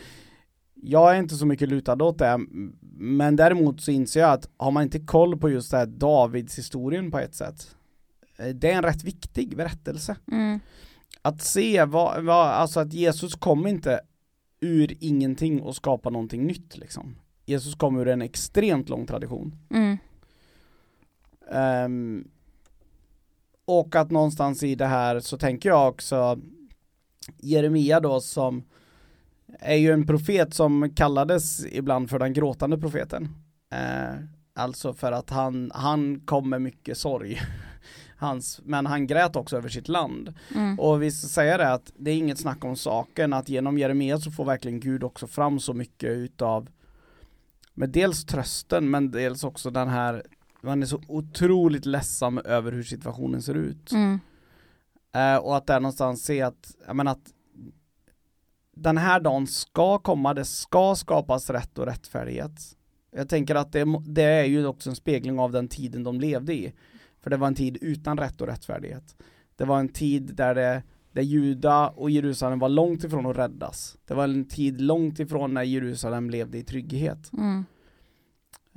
Jag 0.75 1.15
är 1.15 1.19
inte 1.19 1.35
så 1.35 1.47
mycket 1.47 1.69
lutad 1.69 2.03
åt 2.05 2.19
det, 2.19 2.41
men 2.99 3.37
däremot 3.37 3.81
så 3.81 3.91
inser 3.91 4.21
jag 4.21 4.33
att 4.33 4.49
har 4.57 4.71
man 4.71 4.83
inte 4.83 5.01
koll 5.01 5.39
på 5.39 5.51
just 5.51 5.71
det 5.71 5.77
här 5.77 5.87
Davids 5.87 6.59
historien 6.59 7.11
på 7.11 7.19
ett 7.19 7.35
sätt, 7.35 7.77
eh, 8.39 8.47
det 8.47 8.71
är 8.71 8.77
en 8.77 8.83
rätt 8.83 9.05
viktig 9.05 9.57
berättelse 9.57 10.17
Mm. 10.33 10.61
att 11.23 11.43
se 11.43 11.85
vad, 11.85 12.25
vad, 12.25 12.47
alltså 12.47 12.81
att 12.81 12.93
Jesus 12.93 13.35
kom 13.35 13.67
inte 13.67 14.01
ur 14.63 14.97
ingenting 15.01 15.63
och 15.63 15.77
skapa 15.77 16.11
någonting 16.11 16.47
nytt 16.47 16.77
liksom. 16.77 17.17
Jesus 17.47 17.75
kom 17.75 17.97
ur 17.97 18.09
en 18.09 18.23
extremt 18.23 18.89
lång 18.89 19.07
tradition. 19.07 19.57
Mm. 19.71 19.99
Ehm, 21.51 22.29
och 23.65 23.97
att 23.97 24.11
någonstans 24.11 24.63
i 24.63 24.75
det 24.75 24.87
här 24.87 25.21
så 25.21 25.39
tänker 25.39 25.69
jag 25.69 25.89
också 25.89 26.39
Jeremia 27.39 28.01
då 28.01 28.21
som 28.21 28.65
är 29.59 29.77
ju 29.77 29.93
en 29.93 30.07
profet 30.07 30.55
som 30.55 30.95
kallades 30.95 31.67
ibland 31.67 32.11
för 32.11 32.19
den 32.19 32.33
gråtande 32.33 32.79
profeten. 32.79 33.29
Eh, 33.73 34.15
alltså 34.55 34.93
för 34.93 35.13
att 35.13 35.31
han, 35.31 35.73
han 35.75 36.21
kom 36.21 36.51
med 36.51 36.63
mycket 36.63 36.99
sorg. 36.99 37.41
Hans, 38.23 38.61
men 38.65 38.87
han 38.87 39.07
grät 39.07 39.37
också 39.37 39.57
över 39.57 39.69
sitt 39.69 39.89
land. 39.89 40.35
Mm. 40.55 40.81
Och 40.81 41.03
vi 41.03 41.11
ska 41.11 41.29
säga 41.29 41.59
det 41.59 41.73
att 41.73 41.93
det 41.97 42.11
är 42.11 42.17
inget 42.17 42.39
snack 42.39 42.65
om 42.65 42.77
saken 42.77 43.33
att 43.33 43.49
genom 43.49 43.79
Jeremia 43.79 44.19
så 44.19 44.31
får 44.31 44.45
verkligen 44.45 44.81
Gud 44.81 45.05
också 45.05 45.27
fram 45.27 45.61
så 45.61 45.75
mycket 45.75 46.11
utav 46.11 46.69
med 47.75 47.91
dels 47.91 48.25
trösten 48.25 48.91
men 48.91 49.11
dels 49.11 49.45
också 49.45 49.71
den 49.71 49.89
här 49.89 50.23
man 50.63 50.83
är 50.83 50.87
så 50.87 51.01
otroligt 51.09 51.87
ledsam 51.87 52.39
över 52.39 52.73
hur 52.73 52.83
situationen 52.83 53.43
ser 53.43 53.55
ut. 53.55 53.93
Mm. 53.93 54.21
Eh, 55.15 55.37
och 55.37 55.57
att 55.57 55.67
där 55.67 55.81
någonstans 55.81 56.25
se 56.25 56.43
att, 56.43 56.77
menar 56.93 57.13
att 57.13 57.33
den 58.77 58.99
här 58.99 59.21
dagen 59.21 59.47
ska 59.47 59.99
komma, 59.99 60.35
det 60.35 60.45
ska 60.45 60.95
skapas 60.95 61.51
rätt 61.51 61.79
och 61.79 61.87
rättfärdighet. 61.87 62.77
Jag 63.11 63.29
tänker 63.29 63.55
att 63.55 63.73
det, 63.73 63.85
det 64.07 64.23
är 64.23 64.45
ju 64.45 64.67
också 64.67 64.91
en 64.91 64.97
spegling 64.97 65.39
av 65.39 65.53
den 65.53 65.69
tiden 65.69 66.05
de 66.05 66.21
levde 66.21 66.55
i. 66.55 66.73
För 67.23 67.31
det 67.31 67.37
var 67.37 67.47
en 67.47 67.55
tid 67.55 67.79
utan 67.81 68.19
rätt 68.19 68.41
och 68.41 68.47
rättfärdighet. 68.47 69.17
Det 69.57 69.65
var 69.65 69.81
en 69.81 69.89
tid 69.89 70.35
där 70.35 70.55
det 70.55 70.83
där 71.13 71.23
Juda 71.23 71.89
och 71.89 72.11
Jerusalem 72.11 72.59
var 72.59 72.69
långt 72.69 73.05
ifrån 73.05 73.27
att 73.27 73.37
räddas. 73.37 73.99
Det 74.07 74.15
var 74.15 74.25
en 74.25 74.45
tid 74.45 74.81
långt 74.81 75.21
ifrån 75.21 75.55
när 75.55 75.63
Jerusalem 75.63 76.31
levde 76.31 76.59
i 76.59 76.63
trygghet. 76.63 77.31
Mm. 77.33 77.65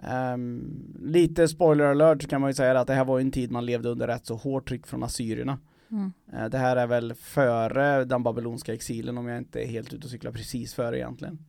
Ehm, 0.04 0.96
lite 1.00 1.48
spoiler 1.48 1.86
alert 1.86 2.30
kan 2.30 2.42
man 2.42 2.50
ju 2.50 2.54
säga 2.54 2.80
att 2.80 2.88
det 2.88 2.94
här 2.94 3.06
var 3.06 3.20
en 3.20 3.32
tid 3.32 3.52
man 3.52 3.66
levde 3.66 3.90
under 3.90 4.08
rätt 4.08 4.26
så 4.26 4.36
hårt 4.36 4.68
tryck 4.68 4.88
från 4.88 5.04
assyrierna. 5.04 5.60
Mm. 5.92 6.14
Eh, 6.34 6.46
Det 6.46 6.58
här 6.58 6.76
är 6.76 6.88
väl 6.88 7.14
före 7.14 8.06
den 8.06 8.24
babylonska 8.24 8.74
exilen 8.74 9.18
om 9.18 9.28
jag 9.28 9.38
inte 9.38 9.62
är 9.64 9.68
helt 9.68 9.94
ute 9.94 10.06
och 10.06 10.12
cyklar 10.12 10.32
precis 10.32 10.74
före 10.74 10.98
egentligen. 10.98 11.46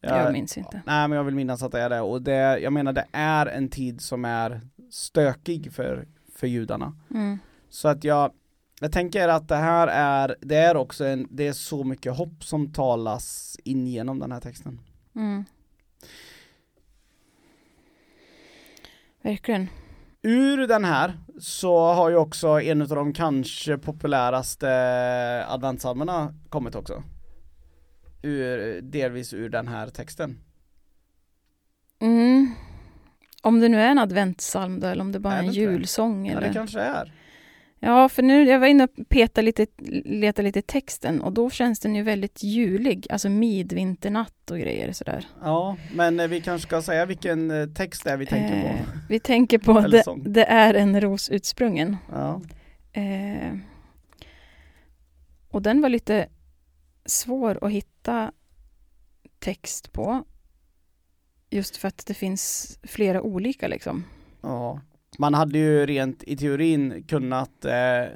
Jag 0.00 0.32
minns 0.32 0.58
inte. 0.58 0.82
Nej 0.86 1.08
men 1.08 1.16
jag 1.16 1.24
vill 1.24 1.34
minnas 1.34 1.62
att 1.62 1.72
det 1.72 1.80
är 1.80 1.90
det 1.90 2.00
och 2.00 2.22
det, 2.22 2.58
jag 2.58 2.72
menar 2.72 2.92
det 2.92 3.06
är 3.12 3.46
en 3.46 3.68
tid 3.68 4.00
som 4.00 4.24
är 4.24 4.60
stökig 4.90 5.72
för, 5.72 6.08
för 6.34 6.46
judarna. 6.46 6.94
Mm. 7.10 7.38
Så 7.68 7.88
att 7.88 8.04
jag, 8.04 8.32
jag 8.80 8.92
tänker 8.92 9.28
att 9.28 9.48
det 9.48 9.56
här 9.56 9.88
är, 9.88 10.36
det 10.40 10.56
är 10.56 10.76
också 10.76 11.04
en, 11.04 11.26
det 11.30 11.48
är 11.48 11.52
så 11.52 11.84
mycket 11.84 12.16
hopp 12.16 12.44
som 12.44 12.72
talas 12.72 13.56
in 13.64 13.86
genom 13.86 14.18
den 14.18 14.32
här 14.32 14.40
texten. 14.40 14.80
Mm. 15.14 15.44
Verkligen. 19.22 19.68
Ur 20.22 20.66
den 20.66 20.84
här 20.84 21.18
så 21.40 21.92
har 21.92 22.10
ju 22.10 22.16
också 22.16 22.60
en 22.60 22.82
av 22.82 22.88
de 22.88 23.12
kanske 23.12 23.78
populäraste 23.78 24.68
adventsalmerna 25.48 26.34
kommit 26.48 26.74
också. 26.74 27.02
Ur, 28.22 28.80
delvis 28.82 29.34
ur 29.34 29.48
den 29.48 29.68
här 29.68 29.88
texten. 29.88 30.38
Mm. 32.00 32.50
Om 33.42 33.60
det 33.60 33.68
nu 33.68 33.80
är 33.80 33.88
en 33.90 33.98
adventssalm 33.98 34.80
då, 34.80 34.86
eller 34.86 35.02
om 35.02 35.12
det 35.12 35.20
bara 35.20 35.34
är 35.34 35.38
en 35.38 35.44
Är 35.44 35.52
det 35.52 35.54
det? 35.66 35.72
julsång. 35.72 36.26
Ja 36.26 36.32
Eller? 36.36 36.48
det 36.48 36.54
kanske 36.54 36.80
är. 36.80 37.12
Ja, 37.84 38.08
för 38.08 38.22
nu, 38.22 38.44
jag 38.44 38.58
var 38.60 38.66
inne 38.66 38.84
och 38.84 39.08
petade 39.08 39.44
lite, 39.44 39.66
letade 40.04 40.42
lite 40.48 40.58
i 40.58 40.62
texten 40.62 41.20
och 41.20 41.32
då 41.32 41.50
känns 41.50 41.80
den 41.80 41.94
ju 41.94 42.02
väldigt 42.02 42.42
julig, 42.42 43.06
alltså 43.10 43.28
midvinternatt 43.28 44.50
och 44.50 44.58
grejer 44.58 44.92
sådär. 44.92 45.26
Ja, 45.42 45.76
men 45.94 46.20
eh, 46.20 46.28
vi 46.28 46.40
kanske 46.40 46.68
ska 46.68 46.82
säga 46.82 47.06
vilken 47.06 47.50
eh, 47.50 47.66
text 47.68 48.04
det 48.04 48.10
är 48.10 48.16
vi 48.16 48.26
tänker 48.26 48.56
Eh, 48.56 48.62
på. 48.62 48.78
vi 49.08 49.20
tänker 49.20 49.58
på 49.58 49.80
det, 49.80 50.04
det 50.24 50.44
är 50.44 50.74
en 50.74 51.00
ros 51.00 51.30
utsprungen. 51.30 51.96
Ja. 52.12 52.40
Eh, 52.92 53.56
och 55.48 55.62
den 55.62 55.80
var 55.82 55.88
lite 55.88 56.28
svår 57.06 57.58
att 57.64 57.70
hitta 57.70 58.32
text 59.38 59.92
på. 59.92 60.24
Just 61.50 61.76
för 61.76 61.88
att 61.88 62.06
det 62.06 62.14
finns 62.14 62.78
flera 62.82 63.22
olika 63.22 63.68
liksom. 63.68 64.04
ja. 64.42 64.80
Man 65.18 65.34
hade 65.34 65.58
ju 65.58 65.86
rent 65.86 66.22
i 66.22 66.36
teorin 66.36 67.04
kunnat, 67.08 67.64
eh, 67.64 67.72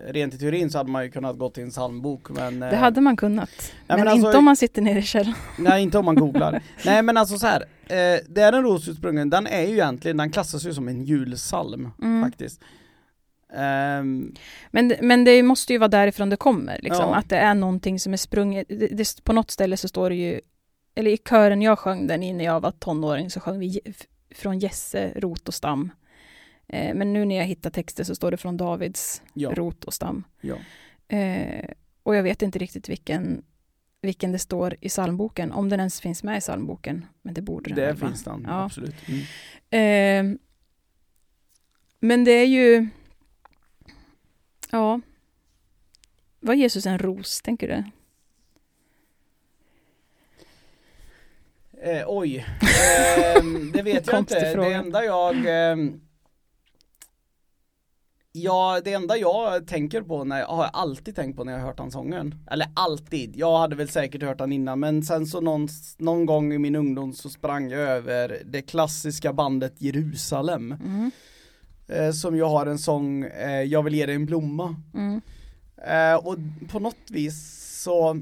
rent 0.09 0.35
i 0.35 0.39
teorin 0.39 0.71
så 0.71 0.79
hade 0.79 0.91
man 0.91 1.05
ju 1.05 1.11
kunnat 1.11 1.39
gå 1.39 1.51
till 1.51 1.63
en 1.63 1.71
psalmbok 1.71 2.31
men 2.31 2.61
Det 2.61 2.67
eh, 2.71 2.79
hade 2.79 3.01
man 3.01 3.17
kunnat. 3.17 3.51
men 3.87 3.99
men 3.99 4.09
alltså- 4.09 4.27
inte 4.27 4.39
om 4.39 4.45
man 4.45 4.57
sitter 4.57 4.83
nere 4.83 4.99
i 4.99 5.03
källaren. 5.03 5.35
Nej 5.59 5.83
inte 5.83 5.99
om 5.99 6.05
man 6.05 6.15
googlar. 6.15 6.63
Nej 6.85 7.03
men 7.03 7.17
alltså 7.17 7.39
så 7.39 7.47
här, 7.47 7.61
eh, 7.87 8.21
det 8.29 8.41
är 8.41 8.53
en 8.53 8.63
rosutsprungen, 8.63 9.31
den 9.31 9.47
är 9.47 9.61
ju 9.63 9.73
egentligen, 9.73 10.17
den 10.17 10.31
klassas 10.31 10.65
ju 10.67 10.75
som 10.75 10.89
en 10.89 11.05
julsalm 11.05 11.91
Mm. 12.03 12.25
faktiskt. 12.31 12.61
Ehm, 13.53 14.35
Men, 14.71 14.93
men 15.01 15.25
det 15.25 15.43
måste 15.43 15.73
ju 15.73 15.79
vara 15.79 15.89
därifrån 15.89 16.31
det 16.31 16.37
kommer, 16.37 16.79
liksom. 16.83 17.09
Ja. 17.09 17.15
att 17.15 17.29
det 17.29 17.37
är 17.37 17.55
någonting 17.55 18.01
som 18.01 18.13
är 18.13 18.17
sprunget. 18.17 18.67
Det, 18.69 18.89
det, 18.89 19.25
på 19.25 19.33
något 19.33 19.51
ställe 19.51 19.77
så 19.77 19.89
står 19.89 20.11
det 20.11 20.17
ju, 20.17 20.41
eller 20.95 21.11
i 21.11 21.17
kören 21.17 21.63
jag 21.63 21.79
sjöng 21.79 22.07
den 22.07 22.23
i 22.23 22.33
när 22.33 22.45
jag 22.45 22.61
var 22.61 22.71
tonåring 22.71 23.31
så 23.31 23.41
sjöng 23.41 23.59
vi 23.59 23.81
från 24.35 24.59
Jesse, 24.59 25.13
rot 25.17 25.49
och 25.49 25.55
stam. 25.55 25.91
Eh, 26.69 26.95
men 26.95 27.13
nu 27.13 27.25
när 27.25 27.37
jag 27.37 27.45
hittar 27.45 27.71
texter 27.71 28.05
så 28.05 28.15
står 28.15 28.31
det 28.31 28.37
från 28.37 28.57
Davids 28.57 29.23
ja, 29.35 29.51
rot 29.55 29.85
och 29.85 29.95
stam. 29.95 30.25
ja. 30.41 30.57
Eh, 31.17 31.71
och 32.03 32.17
jag 32.17 32.23
vet 32.23 32.43
inte 32.43 32.59
riktigt 32.59 32.89
vilken, 32.89 33.43
vilken 34.01 34.33
det 34.33 34.39
står 34.39 34.77
i 34.81 34.89
psalmboken, 34.89 35.53
om 35.53 35.69
den 35.69 35.81
ens 35.81 36.01
finns 36.01 36.23
med 36.23 36.39
i 36.39 36.41
psalmboken. 36.41 37.07
Men 37.23 37.35
det 37.35 37.43
borde 37.43 37.75
den 37.75 37.77
Det 37.77 37.97
finns 37.97 38.25
den, 38.25 38.47
absolut. 38.47 38.95
Mm. 39.71 40.35
Eh, 40.35 40.39
men 42.01 42.25
det 42.25 42.31
är 42.31 42.47
ju... 42.47 42.89
Ja. 44.71 45.01
Var 46.41 46.55
Jesus 46.55 46.87
en 46.87 46.99
ros, 46.99 47.43
tänker 47.43 47.69
du? 47.69 47.85
Eh, 51.83 52.05
oj, 52.07 52.47
Ehm, 53.37 53.73
det 53.73 53.83
vet 53.83 54.07
jag 54.07 54.19
inte. 54.19 54.53
fråga. 54.55 54.69
Det 54.69 54.75
enda 54.75 55.05
jag 55.05 55.37
ehm, 55.47 56.01
Ja, 58.39 58.81
det 58.85 58.93
enda 58.93 59.17
jag 59.17 59.67
tänker 59.67 60.03
på 60.03 60.25
när 60.25 60.39
jag 60.41 60.47
har 60.47 60.65
jag 60.65 60.71
alltid 60.73 61.17
tänkt 61.17 61.37
på 61.37 61.45
när 61.45 61.53
jag 61.53 61.61
hört 61.61 61.77
den 61.77 61.91
sången. 61.91 62.35
Eller 62.51 62.67
alltid, 62.75 63.37
jag 63.37 63.59
hade 63.59 63.77
väl 63.77 63.89
säkert 63.89 64.23
hört 64.23 64.39
den 64.39 64.53
innan 64.53 64.81
men 64.81 65.03
sen 65.03 65.27
så 65.27 65.41
någon, 65.41 65.69
någon 65.99 66.27
gång 66.27 66.53
i 66.53 66.59
min 66.59 66.77
ungdom 66.77 67.13
så 67.13 67.29
sprang 67.29 67.71
jag 67.71 67.81
över 67.81 68.43
det 68.45 68.63
klassiska 68.63 69.33
bandet 69.33 69.75
Jerusalem. 69.79 70.73
Mm. 70.73 71.11
Eh, 71.89 72.11
som 72.11 72.37
ju 72.37 72.43
har 72.43 72.67
en 72.67 72.79
sång, 72.79 73.25
eh, 73.25 73.63
Jag 73.63 73.83
vill 73.83 73.95
ge 73.95 74.07
dig 74.07 74.15
en 74.15 74.27
blomma. 74.27 74.77
Mm. 74.95 75.21
Eh, 75.77 76.27
och 76.27 76.37
på 76.69 76.79
något 76.79 77.11
vis 77.11 77.67
så 77.83 78.17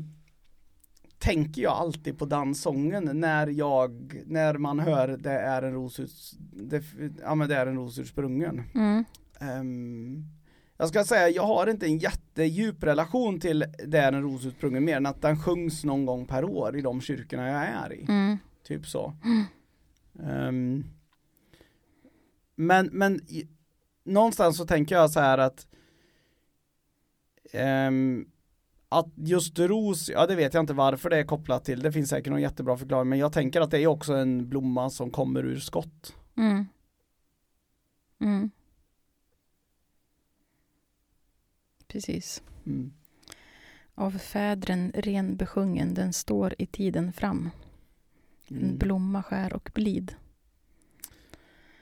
tänker 1.18 1.62
jag 1.62 1.72
alltid 1.72 2.18
på 2.18 2.24
den 2.24 2.54
sången 2.54 3.10
när 3.20 3.46
jag, 3.46 4.22
när 4.26 4.54
man 4.58 4.78
hör 4.78 5.08
det 5.08 5.30
är 5.30 5.62
en 5.62 5.72
rosuts, 5.72 6.34
det, 6.52 6.82
ja 7.22 7.34
men 7.34 7.48
det 7.48 7.56
är 7.56 7.66
en 7.66 7.76
rosutsprungen. 7.76 8.62
Mm. 8.74 9.04
Ehm, 9.40 10.24
jag 10.76 10.88
ska 10.88 11.04
säga, 11.04 11.28
jag 11.28 11.46
har 11.46 11.66
inte 11.66 11.86
en 11.86 11.98
jättedjup 11.98 12.82
relation 12.82 13.40
till 13.40 13.64
det 13.86 13.98
är 13.98 14.12
en 14.12 14.22
rosutsprungen 14.22 14.84
mer 14.84 14.96
än 14.96 15.06
att 15.06 15.22
den 15.22 15.38
sjungs 15.38 15.84
någon 15.84 16.06
gång 16.06 16.26
per 16.26 16.44
år 16.44 16.76
i 16.76 16.80
de 16.80 17.00
kyrkorna 17.00 17.48
jag 17.48 17.64
är 17.64 17.92
i. 17.92 18.04
Mm. 18.08 18.38
Typ 18.66 18.86
så. 18.86 19.14
Ehm, 20.22 20.84
men, 22.56 22.86
men 22.92 23.20
i, 23.28 23.48
någonstans 24.04 24.56
så 24.56 24.66
tänker 24.66 24.94
jag 24.94 25.10
så 25.10 25.20
här 25.20 25.38
att 25.38 25.66
ehm, 27.52 28.26
att 28.88 29.08
just 29.16 29.58
ros, 29.58 30.08
ja 30.08 30.26
det 30.26 30.34
vet 30.36 30.54
jag 30.54 30.62
inte 30.62 30.72
varför 30.72 31.10
det 31.10 31.16
är 31.18 31.24
kopplat 31.24 31.64
till, 31.64 31.80
det 31.80 31.92
finns 31.92 32.10
säkert 32.10 32.30
någon 32.30 32.42
jättebra 32.42 32.76
förklaring, 32.76 33.08
men 33.08 33.18
jag 33.18 33.32
tänker 33.32 33.60
att 33.60 33.70
det 33.70 33.78
är 33.78 33.86
också 33.86 34.12
en 34.14 34.48
blomma 34.48 34.90
som 34.90 35.10
kommer 35.10 35.44
ur 35.44 35.58
skott. 35.60 36.16
Mm. 36.36 36.66
Mm. 38.20 38.50
Precis. 41.86 42.42
Mm. 42.66 42.92
Av 43.94 44.10
fädren 44.10 44.92
ren 44.94 45.36
besjungen, 45.36 45.94
den 45.94 46.12
står 46.12 46.54
i 46.58 46.66
tiden 46.66 47.12
fram. 47.12 47.50
En 48.48 48.56
Mm. 48.56 48.78
blomma 48.78 49.22
skär 49.22 49.52
och 49.52 49.70
blid. 49.74 50.14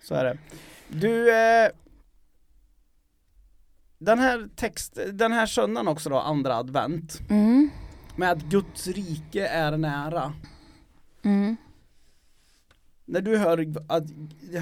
Så 0.02 0.14
är 0.14 0.24
det. 0.24 0.38
Du, 0.88 1.34
eh, 1.34 1.70
den 4.04 4.18
här 4.18 4.48
text, 4.56 4.98
den 5.12 5.32
här 5.32 5.46
söndagen 5.46 5.88
också 5.88 6.10
då, 6.10 6.18
andra 6.18 6.56
advent, 6.56 7.20
Mm. 7.30 7.70
med 8.16 8.30
att 8.30 8.42
Guds 8.42 8.86
rike 8.88 9.46
är 9.46 9.76
nära. 9.76 10.32
Mm. 11.24 11.56
När 13.04 13.20
du 13.20 13.36
hör, 13.38 13.72
att, 13.88 14.04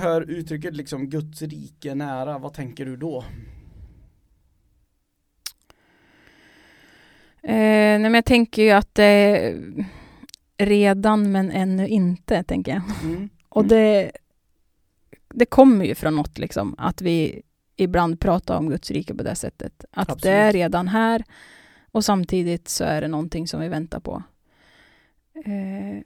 hör 0.01 0.21
uttrycket 0.31 0.77
liksom 0.77 1.09
Guds 1.09 1.43
rike 1.43 1.95
nära, 1.95 2.39
vad 2.39 2.55
tänker 2.55 2.85
du 2.87 2.97
då? 2.97 3.25
Eh, 7.43 7.53
nej, 7.55 7.99
men 8.01 8.15
jag 8.15 8.25
tänker 8.25 8.63
ju 8.63 8.71
att 8.71 8.95
är 8.99 9.87
redan 10.59 11.33
men 11.33 11.51
ännu 11.51 11.89
inte, 11.89 12.43
tänker 12.43 12.73
jag. 12.73 12.83
Mm. 13.03 13.29
Och 13.49 13.63
Mm. 13.63 13.69
det, 13.69 14.11
det 15.35 15.47
kommer 15.47 15.85
ju 15.85 15.95
från 15.95 16.17
något, 16.17 16.39
liksom, 16.39 16.75
att 16.79 17.03
vi 17.03 17.43
ibland 17.81 18.21
pratar 18.21 18.57
om 18.59 18.69
Guds 18.69 18.91
rike 18.91 19.15
på 19.15 19.23
det 19.23 19.35
sättet. 19.35 19.85
Att 19.91 20.09
det 20.09 20.13
Absolut. 20.13 20.35
är 20.35 20.53
redan 20.53 20.89
här 20.89 21.25
och 21.93 22.05
samtidigt 22.05 22.69
så 22.69 22.85
är 22.85 23.01
det 23.01 23.09
någonting 23.09 23.49
som 23.49 23.61
vi 23.61 23.69
väntar 23.69 24.01
på. 24.01 24.23
Eh, 25.35 26.03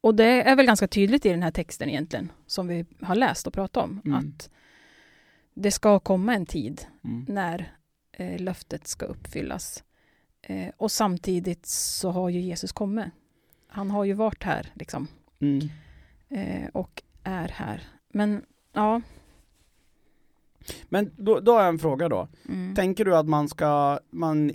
och 0.00 0.14
det 0.14 0.42
är 0.42 0.56
väl 0.56 0.66
ganska 0.66 0.88
tydligt 0.88 1.26
i 1.26 1.28
den 1.28 1.42
här 1.42 1.50
texten 1.50 1.88
egentligen, 1.88 2.32
som 2.46 2.68
vi 2.68 2.86
har 3.00 3.14
läst 3.14 3.46
och 3.46 3.52
pratat 3.52 3.84
om, 3.84 4.00
Mm. 4.04 4.18
att 4.18 4.50
det 5.54 5.70
ska 5.70 5.98
komma 5.98 6.34
en 6.34 6.46
tid 6.46 6.86
Mm. 7.04 7.24
när 7.28 7.76
eh, 8.12 8.40
löftet 8.40 8.86
ska 8.86 9.04
uppfyllas. 9.06 9.84
Eh, 10.42 10.68
och 10.76 10.92
samtidigt 10.92 11.66
så 11.66 12.10
har 12.10 12.28
ju 12.28 12.40
Jesus 12.40 12.72
kommit. 12.72 13.06
Han 13.68 13.90
har 13.90 14.04
ju 14.04 14.12
varit 14.12 14.42
här 14.42 14.70
liksom, 14.74 15.08
Mm. 15.40 15.68
eh, 16.28 16.68
och 16.72 17.02
är 17.24 17.48
här. 17.48 17.82
Men 18.08 18.44
ja, 18.72 19.00
Men 20.88 21.10
då, 21.16 21.40
då 21.40 21.52
har 21.52 21.60
jag 21.60 21.68
en 21.68 21.78
fråga 21.78 22.08
då. 22.08 22.28
mm. 22.48 22.74
Tänker 22.74 23.04
du 23.04 23.16
att 23.16 23.28
man 23.28 23.48
ska, 23.48 23.98
man, 24.10 24.52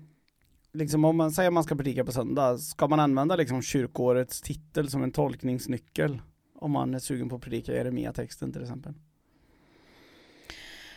liksom 0.73 1.05
om 1.05 1.17
man 1.17 1.31
säger 1.31 1.47
att 1.49 1.53
man 1.53 1.63
ska 1.63 1.75
predika 1.75 2.05
på 2.05 2.11
söndag, 2.11 2.57
ska 2.57 2.87
man 2.87 2.99
använda 2.99 3.35
liksom 3.35 3.61
kyrkårets 3.61 4.41
titel 4.41 4.89
som 4.89 5.03
en 5.03 5.11
tolkningsnyckel? 5.11 6.21
Om 6.59 6.71
man 6.71 6.93
är 6.93 6.99
sugen 6.99 7.29
på 7.29 7.35
att 7.35 7.41
predika 7.41 7.73
Jeremia-texten 7.73 8.51
till 8.53 8.61
exempel. 8.61 8.93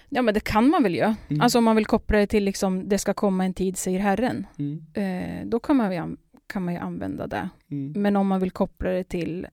ja 0.09 0.23
men 0.23 0.35
det 0.35 0.41
kan 0.41 0.69
man 0.69 0.83
väl 0.83 0.95
göra. 0.95 1.17
Mm. 1.29 1.41
Alltså 1.41 1.59
om 1.59 1.65
man 1.65 1.77
vill 1.77 1.87
koppla 1.87 2.19
det 2.19 2.27
till 2.27 2.45
liksom, 2.45 2.89
det 2.89 2.99
ska 2.99 3.15
komma 3.15 3.45
en 3.45 3.55
tid 3.55 3.77
säger 3.77 3.99
Herren. 3.99 4.47
Mm. 4.59 4.85
Eh, 4.95 5.47
då 5.49 5.61
kan 5.61 5.77
man, 5.77 5.93
ju, 5.93 5.99
an- 5.99 6.17
kan 6.47 6.65
man 6.65 6.75
ju 6.75 6.81
använda 6.81 7.27
det. 7.27 7.49
Mm. 7.71 8.03
Men 8.03 8.17
om 8.17 8.27
man 8.27 8.41
vill 8.41 8.51
koppla 8.51 8.91
det 8.91 9.05
till 9.05 9.47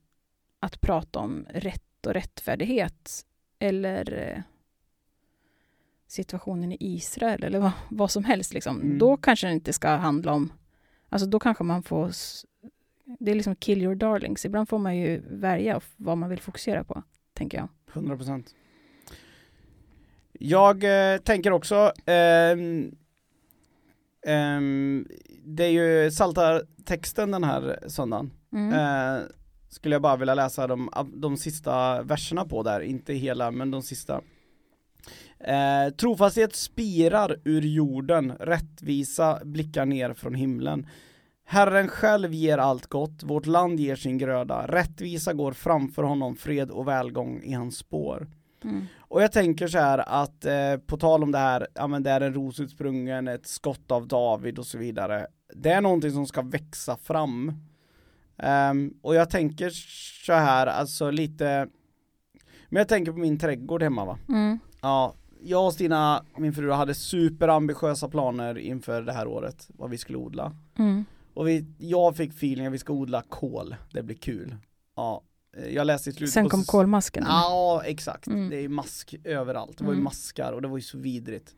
att 0.60 0.82
prata 0.82 1.20
om 1.20 1.46
rätt 1.50 2.06
och 2.08 2.14
rättfärdighet 2.14 3.26
eller 3.60 4.34
eh, 4.36 4.42
situationen 6.08 6.72
i 6.72 6.78
Israel 6.80 7.44
eller 7.44 7.60
vad, 7.60 7.72
vad 7.90 8.12
som 8.12 8.24
helst, 8.24 8.54
liksom, 8.54 8.82
Mm. 8.82 8.98
då 8.98 9.18
kanske 9.18 9.48
det 9.48 9.54
inte 9.54 9.74
ska 9.74 9.90
handla 9.90 10.34
om... 10.34 10.54
Alltså 11.10 11.28
då 11.28 11.40
kanske 11.40 11.64
man 11.64 11.84
får... 11.84 12.12
Det 13.20 13.32
är 13.32 13.36
liksom 13.36 13.56
kill 13.56 13.82
your 13.82 13.96
darlings. 13.96 14.46
Ibland 14.46 14.70
får 14.70 14.78
man 14.80 14.98
ju 14.98 15.22
välja 15.30 15.82
vad 15.98 16.18
man 16.18 16.30
vill 16.30 16.40
fokusera 16.40 16.84
på, 16.84 17.04
tänker 17.34 17.58
jag. 17.58 17.68
100% 17.94 18.44
Jag 20.34 20.84
eh, 21.14 21.18
tänker 21.18 21.52
också 21.52 21.92
ehm, 22.06 22.96
ehm, 24.26 25.08
Det 25.44 25.64
är 25.64 25.70
ju 26.04 26.12
salta 26.12 26.62
texten 26.86 27.32
den 27.32 27.44
här 27.44 27.80
söndagen 27.88 28.32
Mm. 28.54 28.74
eh, 28.74 29.24
Skulle 29.70 29.96
jag 29.96 30.02
bara 30.02 30.16
vilja 30.18 30.36
läsa 30.36 30.68
de, 30.68 30.90
de 31.14 31.38
sista 31.38 32.02
verserna 32.04 32.46
på 32.46 32.64
där, 32.64 32.82
inte 32.82 33.14
hela 33.14 33.52
men 33.52 33.72
de 33.72 33.82
sista 33.82 34.22
eh, 35.40 35.94
Trofasthet 35.94 36.56
spirar 36.56 37.40
ur 37.44 37.62
jorden, 37.62 38.34
rättvisa 38.40 39.40
blickar 39.44 39.86
ner 39.86 40.14
från 40.14 40.36
himlen 40.36 40.88
Herren 41.50 41.88
själv 41.88 42.34
ger 42.34 42.58
allt 42.58 42.88
gott, 42.88 43.24
vårt 43.24 43.46
land 43.46 43.80
ger 43.80 43.96
sin 43.96 44.18
gröda, 44.18 44.68
rättvisa 44.68 45.34
går 45.34 45.52
framför 45.52 46.04
honom, 46.04 46.36
fred 46.36 46.72
och 46.72 46.88
välgång 46.88 47.42
i 47.44 47.54
hans 47.54 47.78
spår. 47.78 48.28
Mm. 48.64 48.86
Och 48.98 49.24
jag 49.24 49.32
tänker 49.32 49.68
så 49.68 49.78
här 49.78 50.24
att 50.24 50.46
eh, 50.46 50.78
på 50.86 50.98
tal 50.98 51.24
om 51.24 51.32
det 51.32 51.38
här, 51.38 51.68
ja 51.74 51.88
men 51.88 52.04
det 52.04 52.12
är 52.12 52.22
en 52.22 52.34
rosutsprungen, 52.34 53.28
ett 53.28 53.48
skott 53.48 53.92
av 53.92 54.08
David 54.08 54.60
och 54.60 54.66
så 54.68 54.78
vidare. 54.78 55.28
Det 55.54 55.70
är 55.70 55.82
någonting 55.82 56.12
som 56.12 56.26
ska 56.26 56.42
växa 56.42 56.98
fram. 56.98 57.54
Ehm, 58.38 58.94
och 59.02 59.16
jag 59.16 59.30
tänker 59.30 59.70
så 60.26 60.34
här, 60.34 60.68
alltså 60.68 61.12
lite, 61.12 61.68
men 62.70 62.80
jag 62.80 62.88
tänker 62.88 63.12
på 63.12 63.18
min 63.18 63.40
trädgård 63.40 63.84
hemma 63.84 64.06
va. 64.06 64.18
Mm. 64.30 64.60
Ja, 64.82 65.14
jag 65.44 65.66
och 65.66 65.74
Stina, 65.74 66.24
min 66.38 66.54
fru, 66.54 66.72
hade 66.72 66.94
superambitiösa 66.94 68.08
planer 68.10 68.58
inför 68.58 69.02
det 69.02 69.14
här 69.14 69.28
året, 69.28 69.68
vad 69.70 69.90
vi 69.90 69.98
skulle 69.98 70.18
odla. 70.18 70.56
Mm. 70.78 71.06
Och 71.34 71.48
vi, 71.48 71.66
jag 71.78 72.16
fick 72.16 72.32
feeling 72.32 72.66
att 72.66 72.74
vi 72.74 72.78
ska 72.78 72.94
odla 72.94 73.22
kål, 73.22 73.76
det 73.94 74.04
blir 74.04 74.16
kul. 74.16 74.56
Ja, 74.96 75.22
eh, 75.58 75.68
jag 75.76 75.88
läste 75.88 76.10
i 76.10 76.14
slutet 76.14 76.34
Sen 76.34 76.50
kom 76.50 76.64
kolmasken. 76.64 77.24
Ja, 77.28 77.82
exakt. 77.86 78.28
Mm. 78.28 78.50
Det 78.50 78.58
är 78.58 78.70
mask 78.70 79.16
överallt. 79.24 79.78
Det 79.78 79.84
var 79.84 79.92
ju 79.92 79.96
Mm. 79.96 80.04
maskar 80.04 80.52
och 80.52 80.62
det 80.62 80.68
var 80.68 80.78
ju 80.78 80.84
så 80.84 80.98
vidrigt. 80.98 81.56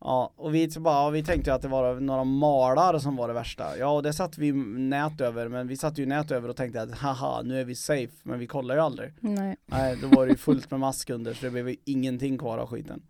Ja, 0.00 0.32
och 0.36 0.54
vi, 0.54 0.68
bara, 0.78 1.10
vi 1.10 1.24
tänkte 1.24 1.54
att 1.54 1.62
det 1.62 1.68
var 1.68 2.00
några 2.00 2.24
malar 2.24 2.98
som 2.98 3.16
var 3.16 3.28
det 3.28 3.34
värsta. 3.34 3.78
Ja, 3.78 3.90
och 3.90 4.02
det 4.02 4.12
satt 4.12 4.38
vi 4.38 4.52
nät 4.52 5.20
över, 5.20 5.48
men 5.48 5.68
vi 5.68 5.76
satte 5.76 6.00
ju 6.00 6.06
nät 6.06 6.30
över 6.30 6.48
och 6.48 6.56
tänkte 6.56 6.82
att 6.82 6.98
haha, 6.98 7.42
nu 7.42 7.60
är 7.60 7.64
vi 7.64 7.74
safe, 7.74 8.12
men 8.22 8.38
vi 8.38 8.46
kollar 8.46 8.74
ju 8.74 8.80
aldrig. 8.80 9.12
Nej. 9.20 9.56
Nej, 9.66 9.98
då 10.02 10.08
var 10.08 10.26
det 10.26 10.30
ju 10.30 10.38
fullt 10.38 10.70
med 10.70 10.80
mask 10.80 11.10
under 11.10 11.34
så 11.34 11.44
det 11.44 11.50
blev 11.50 11.68
ju 11.68 11.76
ingenting 11.84 12.38
kvar 12.38 12.58
av 12.58 12.66
skiten. 12.68 13.02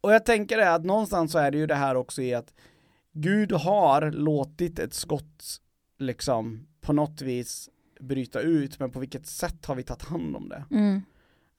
Och 0.00 0.12
jag 0.12 0.24
tänker 0.24 0.56
det 0.56 0.74
att 0.74 0.84
någonstans 0.84 1.32
så 1.32 1.38
är 1.38 1.50
det 1.50 1.58
ju 1.58 1.66
det 1.66 1.74
här 1.74 1.94
också 1.94 2.22
i 2.22 2.34
att 2.34 2.54
Gud 3.12 3.52
har 3.52 4.10
låtit 4.10 4.78
ett 4.78 4.94
skott 4.94 5.60
liksom 5.98 6.66
på 6.80 6.92
något 6.92 7.22
vis 7.22 7.70
bryta 8.00 8.40
ut, 8.40 8.78
men 8.78 8.90
på 8.90 9.00
vilket 9.00 9.26
sätt 9.26 9.66
har 9.66 9.74
vi 9.74 9.82
tagit 9.82 10.02
hand 10.02 10.36
om 10.36 10.48
det? 10.48 10.64
Mm. 10.70 11.02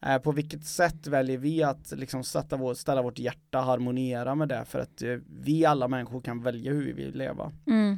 Eh, 0.06 0.18
på 0.18 0.32
vilket 0.32 0.66
sätt 0.66 1.08
väljer 1.08 1.38
vi 1.38 1.64
att 1.64 1.92
liksom 1.92 2.24
sätta 2.24 2.58
vår, 2.58 2.74
ställa 2.74 3.02
vårt 3.02 3.20
hjärta 3.20 3.60
harmoniera 3.60 4.36
med 4.36 4.50
det? 4.50 4.66
För 4.66 4.80
att 4.80 5.02
eh, 5.02 5.18
vi 5.40 5.66
alla 5.66 5.88
människor 5.88 6.22
kan 6.22 6.44
välja 6.44 6.72
hur 6.72 6.86
vi 6.86 6.94
vill 6.94 7.18
leva. 7.18 7.52
Mm. 7.68 7.98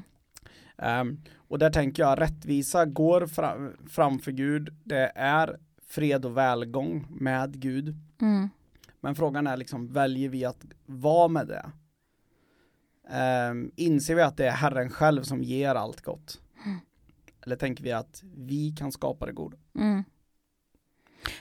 Ehm, 0.78 1.22
och 1.36 1.60
där 1.60 1.70
tänker 1.70 2.04
jag 2.04 2.22
rättvisa 2.22 2.86
går 2.86 3.28
fram, 3.28 3.78
framför 3.90 4.32
Gud. 4.32 4.76
Det 4.84 5.12
är 5.16 5.60
fred 5.88 6.26
och 6.26 6.38
välgång 6.38 7.08
med 7.10 7.60
Gud. 7.60 7.96
Mm. 8.22 8.50
Men 9.02 9.16
frågan 9.16 9.48
är 9.48 9.58
liksom, 9.58 9.88
väljer 9.88 10.30
vi 10.30 10.46
att 10.46 10.66
vara 10.86 11.28
med 11.28 11.48
det? 11.48 11.72
Ehm, 13.10 13.72
inser 13.76 14.16
vi 14.16 14.22
att 14.22 14.38
det 14.38 14.48
är 14.48 14.52
Herren 14.52 14.90
själv 14.90 15.24
som 15.24 15.44
ger 15.44 15.76
allt 15.76 16.02
gott? 16.02 16.42
Eller 17.42 17.56
tänker 17.56 17.84
vi 17.84 17.92
att 17.92 18.24
vi 18.36 18.72
kan 18.72 18.92
skapa 18.92 19.26
det 19.26 19.32
goda? 19.32 19.58
Mm. 19.76 20.04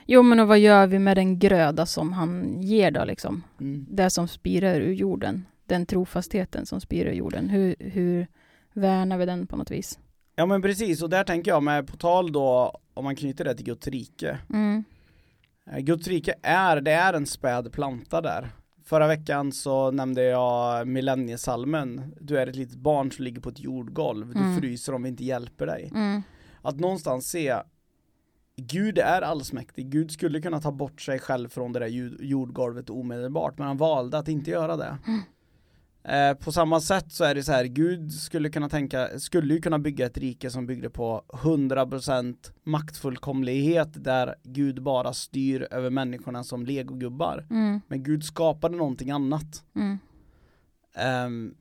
Jo, 0.06 0.22
men 0.22 0.40
och 0.40 0.48
vad 0.48 0.58
gör 0.58 0.86
vi 0.86 0.98
med 0.98 1.16
den 1.16 1.38
gröda 1.38 1.86
som 1.86 2.12
han 2.12 2.62
ger 2.62 2.90
då 2.90 3.04
liksom? 3.04 3.42
Mm. 3.60 3.86
Det 3.90 4.10
som 4.10 4.28
spirar 4.28 4.80
ur 4.80 4.92
jorden. 4.92 5.46
Den 5.66 5.86
trofastheten 5.86 6.66
som 6.66 6.80
spirar 6.80 7.10
ur 7.10 7.14
jorden. 7.14 7.48
Hur, 7.48 7.74
hur 7.78 8.26
värnar 8.72 9.18
vi 9.18 9.26
den 9.26 9.46
på 9.46 9.56
något 9.56 9.70
vis? 9.70 9.98
Ja 10.36 10.46
men 10.46 10.62
precis, 10.62 11.02
och 11.02 11.10
där 11.10 11.24
tänker 11.24 11.50
jag 11.50 11.62
med 11.62 11.86
på 11.86 11.96
tal 11.96 12.32
då, 12.32 12.78
om 12.94 13.04
man 13.04 13.16
knyter 13.16 13.44
det 13.44 13.54
till 13.54 13.66
Guds 13.66 13.88
rike. 13.88 14.38
Mm. 14.50 14.84
Eh, 15.70 15.78
Guds 15.78 16.08
rike 16.08 16.34
är, 16.42 16.80
det 16.80 16.92
är 16.92 17.14
en 17.14 17.26
späd 17.26 17.72
planta 17.72 18.20
där. 18.20 18.50
Förra 18.84 19.06
veckan 19.06 19.52
så 19.52 19.90
nämnde 19.90 20.22
jag 20.22 20.88
millenniesalmen, 20.88 22.14
du 22.20 22.38
är 22.38 22.46
ett 22.46 22.56
litet 22.56 22.76
barn 22.78 23.12
som 23.12 23.24
ligger 23.24 23.40
på 23.40 23.48
ett 23.48 23.60
jordgolv, 23.60 24.34
du 24.34 24.40
Mm. 24.40 24.60
fryser 24.60 24.94
om 24.94 25.02
vi 25.02 25.08
inte 25.08 25.24
hjälper 25.24 25.66
dig. 25.66 25.90
Mm. 25.94 26.22
Att 26.62 26.80
någonstans 26.80 27.30
se, 27.30 27.56
Gud 28.60 28.98
är 28.98 29.22
allsmäktig, 29.22 29.90
Gud 29.90 30.10
skulle 30.10 30.40
kunna 30.40 30.60
ta 30.60 30.72
bort 30.72 31.00
sig 31.00 31.18
själv 31.18 31.48
från 31.48 31.72
det 31.72 31.78
där 31.78 31.86
jordgolvet 32.24 32.90
omedelbart, 32.90 33.58
men 33.58 33.66
han 33.66 33.76
valde 33.76 34.18
att 34.18 34.28
inte 34.28 34.50
göra 34.50 34.76
det. 34.76 34.98
Eh, 36.08 36.34
på 36.34 36.52
samma 36.52 36.80
sätt 36.80 37.12
så 37.12 37.24
är 37.24 37.34
det 37.34 37.42
så 37.42 37.52
här, 37.52 37.64
Gud 37.64 38.12
skulle 38.12 38.50
kunna 38.50 38.68
tänka, 38.68 39.18
skulle 39.18 39.54
ju 39.54 39.60
kunna 39.60 39.78
bygga 39.78 40.06
ett 40.06 40.18
rike 40.18 40.50
som 40.50 40.66
byggde 40.66 40.90
på 40.90 41.24
100% 41.28 42.52
maktfullkomlighet 42.64 44.04
där 44.04 44.34
Gud 44.42 44.82
bara 44.82 45.12
styr 45.12 45.68
över 45.70 45.90
människorna 45.90 46.44
som 46.44 46.66
legogubbar. 46.66 47.46
Mm. 47.50 47.80
Men 47.88 48.02
Gud 48.02 48.24
skapade 48.24 48.76
någonting 48.76 49.10
annat. 49.10 49.64
Mm. 49.76 49.98
Ehm, 50.94 51.54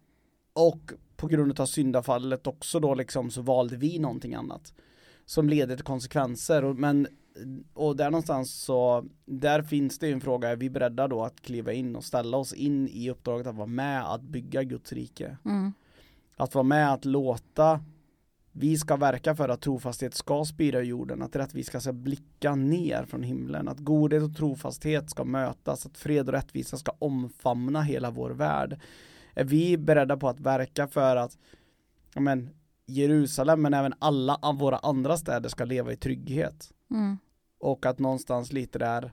och 0.53 0.93
på 1.15 1.27
grund 1.27 1.59
av 1.59 1.65
syndafallet 1.65 2.47
också 2.47 2.79
då 2.79 2.95
liksom 2.95 3.31
så 3.31 3.41
valde 3.41 3.77
vi 3.77 3.99
någonting 3.99 4.35
annat. 4.35 4.73
Som 5.27 5.49
leder 5.49 5.75
till 5.75 5.85
konsekvenser. 5.85 6.63
Och, 6.63 6.75
men, 6.75 7.07
och 7.73 7.95
där 7.95 8.11
någonstans 8.11 8.51
så, 8.51 9.05
där 9.25 9.61
finns 9.61 9.99
det 9.99 10.07
ju 10.07 10.13
en 10.13 10.21
fråga, 10.21 10.49
är 10.49 10.55
vi 10.55 10.69
beredda 10.69 11.07
då 11.07 11.23
att 11.23 11.41
kliva 11.41 11.73
in 11.73 11.95
och 11.95 12.03
ställa 12.03 12.37
oss 12.37 12.53
in 12.53 12.87
i 12.87 13.09
uppdraget 13.09 13.47
att 13.47 13.55
vara 13.55 13.67
med 13.67 14.13
att 14.13 14.21
bygga 14.21 14.63
Guds 14.63 14.93
rike? 14.93 15.37
Mm. 15.45 15.73
Att 16.37 16.55
vara 16.55 16.63
med 16.63 16.93
att 16.93 17.05
låta 17.05 17.79
vi 18.59 18.77
ska 18.77 18.95
verka 18.95 19.35
för 19.35 19.49
att 19.49 19.61
trofasthet 19.61 20.15
ska 20.15 20.45
spira 20.45 20.81
i 20.81 20.85
jorden, 20.85 21.21
att 21.21 21.35
rättvisa 21.35 21.79
ska 21.79 21.93
blicka 21.93 22.55
ner 22.55 23.05
från 23.05 23.23
himlen, 23.23 23.67
att 23.67 23.79
godhet 23.79 24.23
och 24.23 24.35
trofasthet 24.35 25.09
ska 25.09 25.23
mötas, 25.23 25.85
att 25.85 25.97
fred 25.97 26.27
och 26.27 26.33
rättvisa 26.33 26.77
ska 26.77 26.91
omfamna 26.99 27.81
hela 27.81 28.11
vår 28.11 28.29
värld. 28.29 28.79
Är 29.33 29.43
vi 29.43 29.77
beredda 29.77 30.17
på 30.17 30.29
att 30.29 30.39
verka 30.39 30.87
för 30.87 31.15
att 31.15 31.37
ja 32.13 32.21
men, 32.21 32.49
Jerusalem, 32.87 33.61
men 33.61 33.73
även 33.73 33.93
alla 33.99 34.35
av 34.41 34.57
våra 34.57 34.77
andra 34.77 35.17
städer 35.17 35.49
ska 35.49 35.65
leva 35.65 35.93
i 35.93 35.97
trygghet? 35.97 36.71
Mm. 36.91 37.17
Och 37.59 37.85
att 37.85 37.99
någonstans 37.99 38.53
lite 38.53 38.79
där 38.79 39.11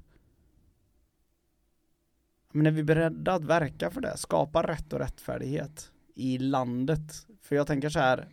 men 2.54 2.66
är 2.66 2.70
vi 2.70 2.82
beredda 2.82 3.32
att 3.32 3.44
verka 3.44 3.90
för 3.90 4.00
det? 4.00 4.16
Skapa 4.16 4.62
rätt 4.62 4.92
och 4.92 4.98
rättfärdighet 4.98 5.90
i 6.14 6.38
landet? 6.38 7.26
För 7.42 7.56
jag 7.56 7.66
tänker 7.66 7.88
så 7.88 7.98
här 7.98 8.28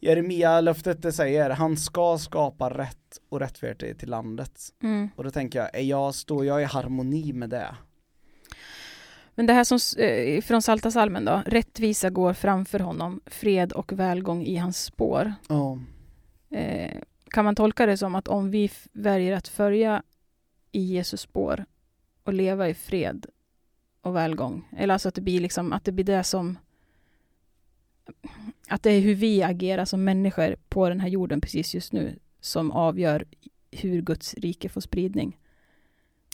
Jeremia 0.00 0.60
löftet 0.60 1.02
det 1.02 1.12
säger, 1.12 1.50
han 1.50 1.76
ska 1.76 2.18
skapa 2.18 2.70
rätt 2.70 3.20
och 3.28 3.40
rättfärdighet 3.40 3.98
till 3.98 4.10
landet. 4.10 4.60
Mm. 4.82 5.08
Och 5.16 5.24
då 5.24 5.30
tänker 5.30 5.58
jag, 5.58 5.74
är 5.74 5.82
jag, 5.82 6.14
står 6.14 6.44
jag 6.44 6.62
i 6.62 6.64
harmoni 6.64 7.32
med 7.32 7.50
det? 7.50 7.76
Men 9.34 9.46
det 9.46 9.52
här 9.52 9.64
som, 9.64 10.02
eh, 10.02 10.40
från 10.40 10.62
Salta 10.62 10.90
salmen 10.90 11.24
då. 11.24 11.42
Rättvisa 11.46 12.10
går 12.10 12.32
framför 12.32 12.78
honom, 12.78 13.20
fred 13.26 13.72
och 13.72 13.92
välgång 13.92 14.42
i 14.44 14.56
hans 14.56 14.84
spår. 14.84 15.34
Ja. 15.48 15.78
Eh, 16.50 17.00
kan 17.30 17.44
man 17.44 17.54
tolka 17.54 17.86
det 17.86 17.96
som 17.96 18.14
att 18.14 18.28
om 18.28 18.50
vi 18.50 18.70
väljer 18.92 19.36
att 19.36 19.48
följa 19.48 20.02
i 20.72 20.80
Jesus 20.80 21.20
spår 21.20 21.64
och 22.24 22.32
leva 22.32 22.68
i 22.68 22.74
fred 22.74 23.26
och 24.00 24.16
välgång, 24.16 24.68
eller 24.76 24.94
alltså 24.94 25.08
att 25.08 25.14
det 25.14 25.20
blir 25.20 25.40
liksom, 25.40 25.72
att 25.72 25.84
det 25.84 25.92
blir 25.92 26.04
det 26.04 26.24
som 26.24 26.58
att 28.68 28.82
det 28.82 28.90
är 28.90 29.00
hur 29.00 29.14
vi 29.14 29.42
agerar 29.42 29.84
som 29.84 30.04
människor 30.04 30.56
på 30.68 30.88
den 30.88 31.00
här 31.00 31.08
jorden 31.08 31.40
precis 31.40 31.74
just 31.74 31.92
nu 31.92 32.18
som 32.40 32.70
avgör 32.70 33.24
hur 33.70 34.02
Guds 34.02 34.34
rike 34.34 34.68
får 34.68 34.80
spridning. 34.80 35.38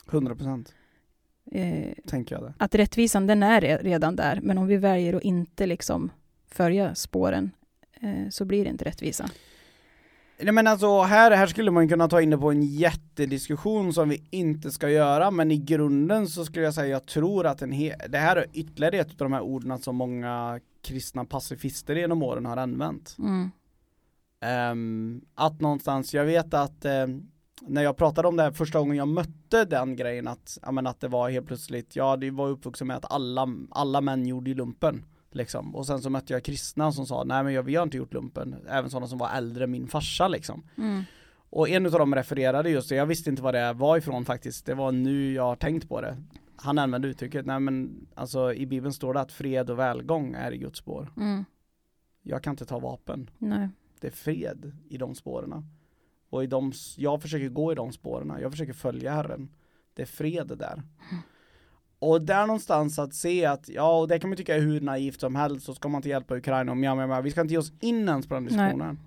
100% 0.07 0.73
Eh, 1.53 1.93
tänker 2.07 2.35
jag 2.35 2.45
det. 2.45 2.55
att 2.59 2.75
rättvisan 2.75 3.27
den 3.27 3.43
är 3.43 3.61
re- 3.61 3.83
redan 3.83 4.17
där, 4.17 4.41
men 4.43 4.59
om 4.59 4.67
vi 4.67 4.77
väljer 4.77 5.15
att 5.15 5.23
inte 5.23 5.67
liksom 5.67 6.11
följa 6.51 6.95
spåren 6.95 7.51
eh, 8.01 8.29
så 8.31 8.45
blir 8.45 8.65
det 8.65 8.71
inte 8.71 8.85
rättvisa. 8.85 9.29
Nej 10.41 10.53
men 10.53 10.67
alltså 10.67 11.03
här, 11.03 11.31
här 11.31 11.47
skulle 11.47 11.71
man 11.71 11.89
kunna 11.89 12.09
ta 12.09 12.21
in 12.21 12.31
det 12.31 12.39
på 12.39 12.51
en 12.51 12.63
jättediskussion 12.63 13.93
som 13.93 14.09
vi 14.09 14.23
inte 14.31 14.71
ska 14.71 14.91
göra 14.91 15.31
men 15.31 15.51
i 15.51 15.57
grunden 15.57 16.27
så 16.29 16.45
skulle 16.45 16.65
jag 16.65 16.75
säga 16.75 16.87
jag 16.87 17.07
tror 17.07 17.47
att 17.47 17.63
en 17.63 17.71
det 18.09 18.19
här 18.19 18.37
är 18.37 18.47
ytterligare 18.53 18.97
ett 18.99 19.11
av 19.11 19.17
de 19.17 19.33
här 19.33 19.41
orden 19.41 19.79
som 19.79 19.97
många 19.97 20.61
kristna 20.83 21.25
pacifister 21.25 21.97
genom 21.97 22.23
åren 22.23 22.47
har 22.47 22.57
använt. 22.57 23.17
Mm. 23.19 23.51
Ehm, 24.41 25.21
att 25.35 25.61
någonstans, 25.61 26.15
jag 26.15 26.25
vet 26.25 26.55
att 26.55 26.85
ehm, 26.85 27.29
när 27.63 27.83
jag 27.83 27.97
pratade 27.97 28.29
om 28.29 28.37
det 28.37 28.43
här 28.43 28.51
första 28.51 28.79
gången 28.79 28.97
jag 28.97 29.09
mötte 29.09 29.65
den 29.65 29.97
grejen 29.97 30.29
att, 30.29 30.59
ja, 30.63 30.73
men 30.73 30.87
att 30.87 31.01
det 31.01 31.09
var 31.09 31.31
helt 31.31 31.47
plötsligt, 31.47 31.97
ja 31.97 32.17
det 32.17 32.31
var 32.31 32.49
uppvuxen 32.49 32.87
med 32.87 32.97
att 32.97 33.13
alla, 33.13 33.49
alla 33.71 34.01
män 34.01 34.27
gjorde 34.27 34.51
ju 34.51 34.57
lumpen. 34.57 35.05
Liksom. 35.31 35.77
Och 35.77 35.87
sen 35.87 36.01
så 36.03 36.11
mötte 36.11 36.33
jag 36.33 36.45
kristna 36.45 36.93
som 36.93 37.07
sa, 37.07 37.25
nej 37.25 37.45
men 37.45 37.53
jag, 37.53 37.63
vi 37.63 37.77
har 37.77 37.83
inte 37.83 37.97
gjort 37.97 38.15
lumpen. 38.15 38.57
Även 38.69 38.91
sådana 38.91 39.07
som 39.07 39.19
var 39.19 39.31
äldre 39.31 39.65
än 39.65 39.71
min 39.71 39.89
farsa 39.89 40.29
liksom. 40.29 40.63
Mm. 40.79 41.03
Och 41.51 41.69
en 41.69 41.87
av 41.87 41.93
dem 41.93 42.15
refererade 42.15 42.71
just 42.71 42.89
det, 42.89 42.95
jag 42.95 43.07
visste 43.07 43.31
inte 43.31 43.43
vad 43.43 43.55
det 43.55 43.73
var 43.73 43.97
ifrån 43.97 44.25
faktiskt. 44.25 44.67
Det 44.67 44.75
var 44.75 44.93
nu 44.93 45.33
jag 45.33 45.43
har 45.43 45.57
tänkt 45.57 45.89
på 45.89 46.01
det. 46.01 46.23
Han 46.57 46.79
använde 46.79 47.09
uttrycket, 47.09 47.47
nej 47.47 47.61
men 47.61 48.07
alltså 48.15 48.53
i 48.53 48.67
bibeln 48.67 48.93
står 48.93 49.15
det 49.15 49.21
att 49.21 49.33
fred 49.33 49.71
och 49.71 49.79
välgång 49.79 50.35
är 50.35 50.53
i 50.53 50.59
Guds 50.59 50.79
spår. 50.79 51.13
Mm. 51.17 51.45
Jag 52.23 52.43
kan 52.43 52.51
inte 52.51 52.65
ta 52.65 52.79
vapen. 52.79 53.31
Nej. 53.39 53.69
Det 54.01 54.07
är 54.07 54.11
fred 54.11 54.73
i 54.89 54.99
de 54.99 55.15
spåren. 55.15 55.65
Och 56.31 56.45
i 56.45 56.47
de, 56.47 56.73
jag 56.97 57.23
försöker 57.23 57.49
gå 57.49 57.73
i 57.73 57.75
de 57.75 57.93
spåren. 57.93 58.39
Jag 58.43 58.51
försöker 58.51 58.73
följa 58.73 59.13
Herren. 59.13 59.49
Det 59.95 60.03
är 60.03 60.07
fred 60.07 60.53
där. 60.59 60.83
Och 61.99 62.23
där 62.23 62.47
någonstans 62.47 62.99
att 62.99 63.15
se 63.15 63.45
att, 63.45 63.69
ja 63.69 63.99
och 63.99 64.09
det 64.09 64.19
kan 64.19 64.31
man 64.31 64.37
tycka 64.37 64.57
är 64.57 64.61
hur 64.61 64.81
naivt 64.81 65.21
som 65.21 65.37
helst, 65.37 65.67
så 65.67 65.75
ska 65.75 65.89
man 65.89 65.99
inte 65.99 66.09
hjälpa 66.09 66.37
Ukraina 66.37 66.73
och 66.73 66.79
ja, 66.79 66.95
men 66.95 67.23
vi 67.25 67.31
ska 67.31 67.41
inte 67.41 67.55
ge 67.55 67.59
oss 67.59 67.73
in 67.81 68.09
ens 68.09 68.27
på 68.27 68.35
den 68.35 68.45
diskussionen. 68.45 68.99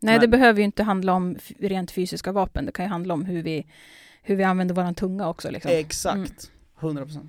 Nej, 0.00 0.14
Men- 0.14 0.20
det 0.20 0.28
behöver 0.28 0.58
ju 0.58 0.64
inte 0.64 0.82
handla 0.82 1.12
om 1.12 1.36
rent 1.58 1.90
fysiska 1.90 2.32
vapen. 2.32 2.66
Det 2.66 2.72
kan 2.72 2.84
ju 2.84 2.88
handla 2.88 3.14
om 3.14 3.24
hur 3.24 3.42
vi, 3.42 3.66
hur 4.22 4.36
vi 4.36 4.44
använder 4.44 4.74
våran 4.74 4.94
tunga 4.94 5.28
också. 5.28 5.50
Liksom. 5.50 5.70
Exakt, 5.74 6.50
100%. 6.80 7.28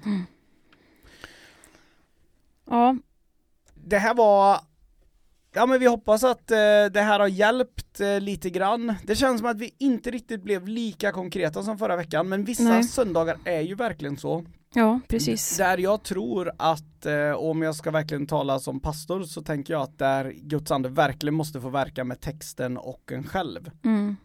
Ja, 2.66 2.98
Det 3.76 3.98
här 3.98 4.14
var, 4.14 4.60
ja 5.54 5.66
men 5.66 5.80
vi 5.80 5.86
hoppas 5.86 6.24
att 6.24 6.52
eh, 6.52 6.58
det 6.92 7.02
här 7.02 7.20
har 7.20 7.28
hjälpt 7.28 8.00
eh, 8.00 8.20
lite 8.20 8.50
grann. 8.50 8.94
Det 9.04 9.16
känns 9.16 9.40
som 9.40 9.50
att 9.50 9.58
vi 9.58 9.76
inte 9.78 10.12
riktigt 10.12 10.44
blev 10.44 10.68
lika 10.68 11.12
konkreta 11.12 11.64
som 11.64 11.78
förra 11.78 11.96
veckan, 11.96 12.30
men 12.30 12.44
vissa 12.44 12.64
Nej. 12.64 12.84
söndagar 12.84 13.38
är 13.46 13.62
ju 13.62 13.76
verkligen 13.76 14.18
så. 14.18 14.46
ja 14.74 15.00
precis. 15.08 15.58
Där 15.58 15.78
jag 15.78 16.04
tror 16.04 16.52
att, 16.58 17.06
eh, 17.06 17.32
om 17.32 17.62
jag 17.62 17.76
ska 17.76 17.92
verkligen 17.92 18.28
tala 18.28 18.60
som 18.60 18.80
pastor, 18.80 19.24
så 19.24 19.42
tänker 19.42 19.74
jag 19.74 19.82
att 19.82 19.98
där 19.98 20.32
Guds 20.32 20.72
ande 20.72 20.90
verkligen 20.90 21.36
måste 21.36 21.62
få 21.62 21.70
verka 21.70 22.04
med 22.04 22.22
texten 22.22 22.78
och 22.78 23.12
en 23.12 23.24
själv. 23.24 23.72
Mm. 23.86 24.16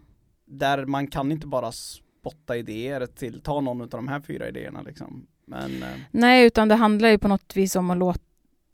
Där 0.47 0.87
man 0.87 1.07
kan 1.07 1.33
inte 1.33 1.47
bara 1.47 1.73
spotta 1.73 2.57
idéer 2.57 3.07
till, 3.07 3.41
ta 3.41 3.61
någon 3.61 3.81
av 3.81 3.89
de 3.89 4.09
här 4.09 4.21
fyra 4.21 4.49
idéerna 4.49 4.83
liksom. 4.83 5.27
Men 5.47 5.83
eh, 5.83 5.89
Nej, 6.11 6.47
utan 6.47 6.69
det 6.69 6.75
handlar 6.75 7.09
ju 7.09 7.19
på 7.19 7.29
något 7.29 7.57
vis 7.57 7.77
om 7.77 7.91
att 7.91 7.99
låta, 7.99 8.21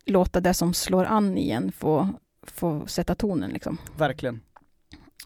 låta 0.06 0.40
det 0.40 0.54
som 0.54 0.74
slår 0.74 1.04
an 1.04 1.38
igen 1.38 1.72
få, 1.72 2.08
få 2.42 2.86
sätta 2.86 3.14
tonen. 3.14 3.50
Liksom. 3.50 3.78
verkligen. 3.96 4.40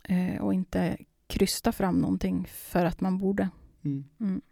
Eh, 0.09 0.43
och 0.43 0.55
inte 0.55 0.97
krysta 1.27 1.73
fram 1.73 1.99
någonting 1.99 2.47
för 2.51 2.85
att 2.85 3.01
man 3.01 3.19
borde. 3.19 3.49
Mm. 3.85 4.05
Mm. 4.21 4.43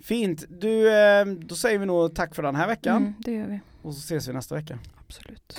Fint, 0.00 0.44
du, 0.48 0.92
eh, 0.92 1.24
då 1.26 1.54
säger 1.54 1.78
vi 1.78 1.86
nog 1.86 2.14
tack 2.14 2.34
för 2.34 2.42
den 2.42 2.54
här 2.56 2.66
veckan 2.66 2.96
Mm, 2.96 3.14
det 3.18 3.32
gör 3.32 3.46
vi. 3.46 3.60
och 3.82 3.94
så 3.94 3.98
ses 3.98 4.28
vi 4.28 4.32
nästa 4.32 4.54
vecka. 4.54 4.78
Absolut. 5.06 5.56